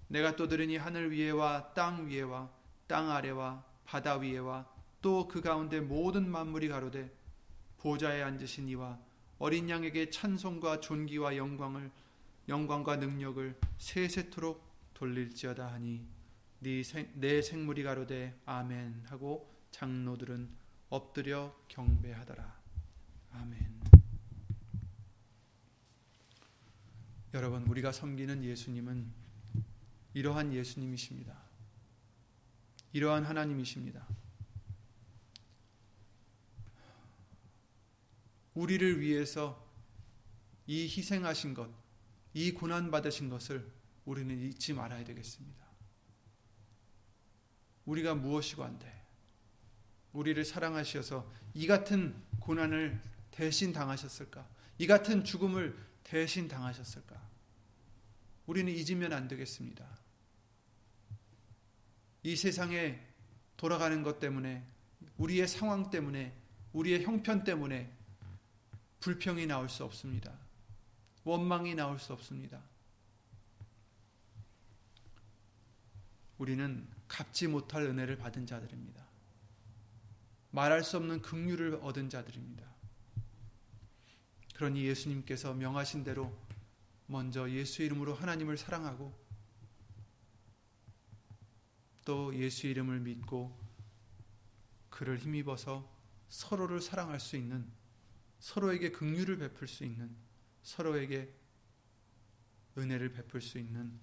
내가 0.08 0.36
또 0.36 0.48
들으니 0.48 0.76
하늘 0.76 1.12
위에와 1.12 1.76
땅 1.76 2.08
위에와 2.08 2.52
땅 2.88 3.12
아래와 3.12 3.64
바다 3.86 4.16
위에와 4.16 4.68
또 5.04 5.28
그 5.28 5.40
가운데 5.40 5.82
모든 5.82 6.28
만물이 6.28 6.68
가로되 6.68 7.16
보좌에 7.78 8.24
앉으신 8.24 8.68
이와 8.70 8.98
어린 9.38 9.70
양에게 9.70 10.10
찬송과 10.10 10.80
존귀와 10.80 11.38
영광을 11.38 11.92
영광과 12.50 12.96
능력을 12.96 13.56
세세토록 13.78 14.64
돌릴지어다 14.96 15.72
하니 15.72 16.23
네 16.64 16.82
생, 16.82 17.12
내 17.16 17.42
생물이 17.42 17.84
가로되 17.84 18.40
아멘 18.46 19.04
하고 19.08 19.54
장로들은 19.72 20.50
엎드려 20.88 21.54
경배하더라. 21.68 22.58
아멘. 23.32 23.82
여러분 27.34 27.64
우리가 27.64 27.92
섬기는 27.92 28.46
예수님은 28.46 29.12
이러한 30.14 30.54
예수님이십니다. 30.54 31.38
이러한 32.94 33.26
하나님이십니다. 33.26 34.08
우리를 38.54 39.02
위해서 39.02 39.70
이 40.66 40.84
희생하신 40.84 41.56
것, 41.56 41.70
이 42.34 42.54
고난 42.54 42.90
받으신 42.90 43.28
것을 43.28 43.70
우리는 44.06 44.40
잊지 44.40 44.74
말아야 44.74 45.04
되겠습니다. 45.04 45.63
우리가 47.86 48.16
무엇이고 48.16 48.64
한데 48.64 49.04
우리를 50.14 50.44
사랑하셔서 50.46 51.30
이 51.54 51.68
같은 51.68 52.16
고난을 52.40 53.02
대신 53.32 53.74
당하셨을까? 53.74 54.48
이 54.78 54.88
같은 54.88 55.24
죽음을 55.24 55.76
대신 56.04 56.48
당하셨을까? 56.48 57.20
우리는 58.46 58.72
잊으면 58.72 59.14
안 59.14 59.28
되겠습니다. 59.28 59.86
이 62.24 62.36
세상에 62.36 63.00
돌아가는 63.58 64.04
것 64.04 64.20
때문에 64.20 64.66
우리의 65.18 65.48
상황 65.48 65.90
때문에 65.90 66.34
우리의 66.74 67.04
형편 67.04 67.44
때문에 67.44 67.92
불평이 69.00 69.46
나올 69.48 69.70
수 69.70 69.84
없습니다. 69.84 70.34
원망이 71.24 71.76
나올 71.76 72.00
수 72.00 72.14
없습니다. 72.14 72.62
우리는 76.38 76.88
갚지 77.14 77.48
못할 77.48 77.84
은혜를 77.84 78.18
받은 78.18 78.48
자들입니다. 78.48 79.06
말할 80.50 80.84
수 80.84 80.98
없는 80.98 81.22
긍휼을 81.22 81.76
얻은 81.84 82.10
자들입니다. 82.10 82.74
그러니 84.56 84.84
예수님께서 84.86 85.54
명하신 85.54 86.04
대로 86.04 86.36
먼저 87.06 87.48
예수 87.52 87.84
이름으로 87.84 88.16
하나님을 88.16 88.58
사랑하고 88.58 89.14
또 92.04 92.36
예수 92.36 92.66
이름을 92.66 93.00
믿고 93.02 93.60
그를 94.90 95.20
힘입어서 95.20 95.88
서로를 96.30 96.82
사랑할 96.82 97.20
수 97.20 97.38
있는 97.38 97.72
서로에게 98.40 98.92
긍휼을 98.92 99.38
베풀 99.38 99.68
수 99.68 99.84
있는 99.84 100.16
서로에게 100.64 101.32
은혜를 102.76 103.12
베풀 103.12 103.40
수 103.40 103.60
있는 103.60 104.00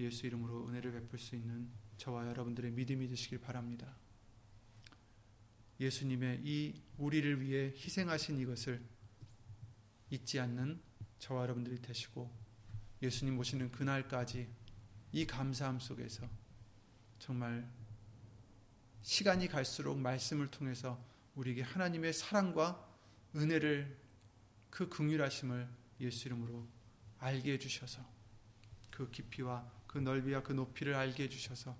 예수 0.00 0.26
이름으로 0.26 0.66
은혜를 0.68 0.90
베풀 0.90 1.20
수 1.20 1.36
있는 1.36 1.83
저와 1.96 2.26
여러분들의 2.28 2.72
믿음이 2.72 3.08
되시길 3.08 3.40
바랍니다. 3.40 3.94
예수님의 5.80 6.40
이 6.44 6.80
우리를 6.98 7.40
위해 7.40 7.72
희생하신 7.76 8.38
이것을 8.38 8.82
잊지 10.10 10.38
않는 10.40 10.80
저와 11.18 11.42
여러분들이 11.42 11.80
되시고 11.80 12.30
예수님 13.02 13.38
오시는 13.38 13.70
그날까지 13.72 14.48
이 15.12 15.26
감사함 15.26 15.80
속에서 15.80 16.28
정말 17.18 17.68
시간이 19.02 19.48
갈수록 19.48 19.98
말씀을 19.98 20.50
통해서 20.50 21.02
우리에게 21.34 21.62
하나님의 21.62 22.12
사랑과 22.12 22.88
은혜를 23.34 23.96
그 24.70 24.88
긍휼하심을 24.88 25.68
예수 26.00 26.28
이름으로 26.28 26.66
알게 27.18 27.52
해 27.52 27.58
주셔서 27.58 28.04
그 28.90 29.10
깊이와 29.10 29.70
그 29.94 30.00
넓이와 30.00 30.42
그 30.42 30.52
높이를 30.52 30.96
알게 30.96 31.22
해 31.22 31.28
주셔서 31.28 31.76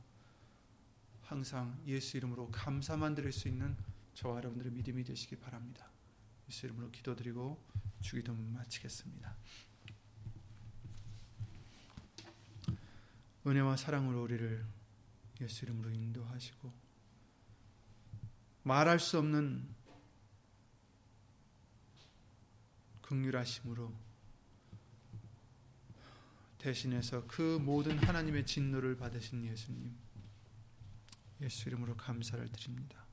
항상 1.23 1.77
예수 1.85 2.17
이름으로 2.17 2.49
감사만 2.53 3.17
드릴 3.17 3.33
수 3.33 3.49
있는 3.49 3.77
저와 4.15 4.37
여러분들의 4.37 4.71
믿음이 4.71 5.03
되시기 5.03 5.35
바랍니다. 5.35 5.91
예수 6.49 6.67
이름으로 6.67 6.93
기도드리고 6.93 7.61
주기도 8.03 8.33
마치겠습니다. 8.33 9.37
은혜와 13.45 13.77
사랑으로 13.77 14.23
우리를 14.23 14.65
예수 15.41 15.65
이름으로 15.65 15.91
인도하시고 15.91 16.73
말할 18.63 19.01
수 19.01 19.19
없는 19.19 19.75
극률하심으로 23.03 23.93
대신해서 26.65 27.27
그 27.27 27.59
모든 27.61 27.99
하나님의 27.99 28.47
진노를 28.47 28.97
받으신 28.97 29.45
예수님 29.45 29.95
예수 31.43 31.69
이름으로 31.69 31.95
감사를 31.95 32.51
드립니다. 32.53 33.05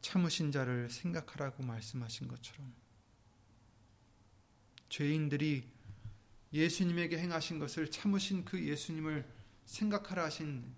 참으신 0.00 0.50
자를 0.50 0.90
생각하라고 0.90 1.62
말씀하신 1.62 2.26
것처럼 2.26 2.74
죄인들이 4.88 5.70
예수님에게 6.52 7.16
행하신 7.18 7.60
것을 7.60 7.92
참으신 7.92 8.44
그 8.44 8.60
예수님을 8.60 9.24
생각하라 9.66 10.24
하신 10.24 10.74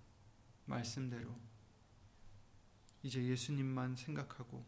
말씀대로 0.65 1.48
이제 3.03 3.23
예수님만 3.23 3.95
생각하고 3.95 4.65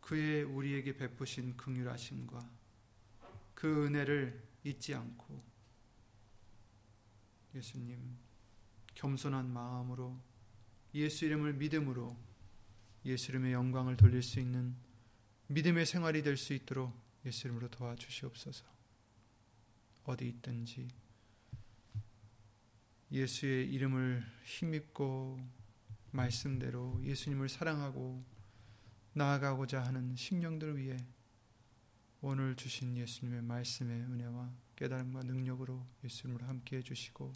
그의 0.00 0.42
우리에게 0.42 0.96
베푸신 0.96 1.56
긍휼하심과 1.56 2.50
그 3.54 3.86
은혜를 3.86 4.42
잊지 4.64 4.94
않고 4.94 5.42
예수님 7.54 8.16
겸손한 8.94 9.52
마음으로 9.52 10.18
예수 10.94 11.24
이름을 11.24 11.54
믿음으로 11.54 12.16
예수 13.04 13.30
이름의 13.30 13.52
영광을 13.52 13.96
돌릴 13.96 14.22
수 14.22 14.40
있는 14.40 14.74
믿음의 15.48 15.86
생활이 15.86 16.22
될 16.22 16.36
수 16.36 16.54
있도록 16.54 16.92
예수 17.24 17.46
이름으로 17.46 17.68
도와주시옵소서. 17.68 18.64
어디 20.04 20.28
있든지 20.28 20.88
예수의 23.10 23.72
이름을 23.72 24.24
힘입고 24.44 25.38
말씀대로 26.12 27.00
예수님을 27.02 27.48
사랑하고 27.48 28.24
나아가고자 29.14 29.82
하는 29.82 30.14
심령들을 30.14 30.78
위해 30.78 30.96
오늘 32.20 32.54
주신 32.54 32.96
예수님의 32.96 33.42
말씀의 33.42 34.02
은혜와 34.02 34.52
깨달음과 34.76 35.24
능력으로 35.24 35.84
예수님을 36.04 36.46
함께 36.48 36.76
해주시고 36.78 37.32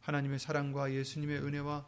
하나님의 0.00 0.38
사랑과 0.38 0.92
예수님의 0.92 1.42
은혜와 1.42 1.86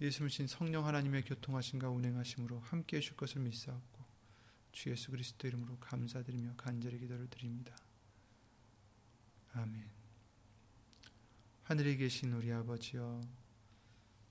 예수님 0.00 0.28
신 0.28 0.46
성령 0.46 0.86
하나님의 0.86 1.24
교통하심과 1.24 1.88
운행하심으로 1.88 2.60
함께 2.60 2.98
해줄 2.98 3.16
것을 3.16 3.40
믿사옵고 3.42 4.04
주 4.72 4.90
예수 4.90 5.10
그리스도 5.10 5.46
이름으로 5.48 5.78
감사드리며 5.78 6.54
간절히 6.56 6.98
기도를 6.98 7.28
드립니다. 7.28 7.74
아멘. 9.54 9.88
하늘에 11.62 11.96
계신 11.96 12.32
우리 12.34 12.52
아버지여 12.52 13.22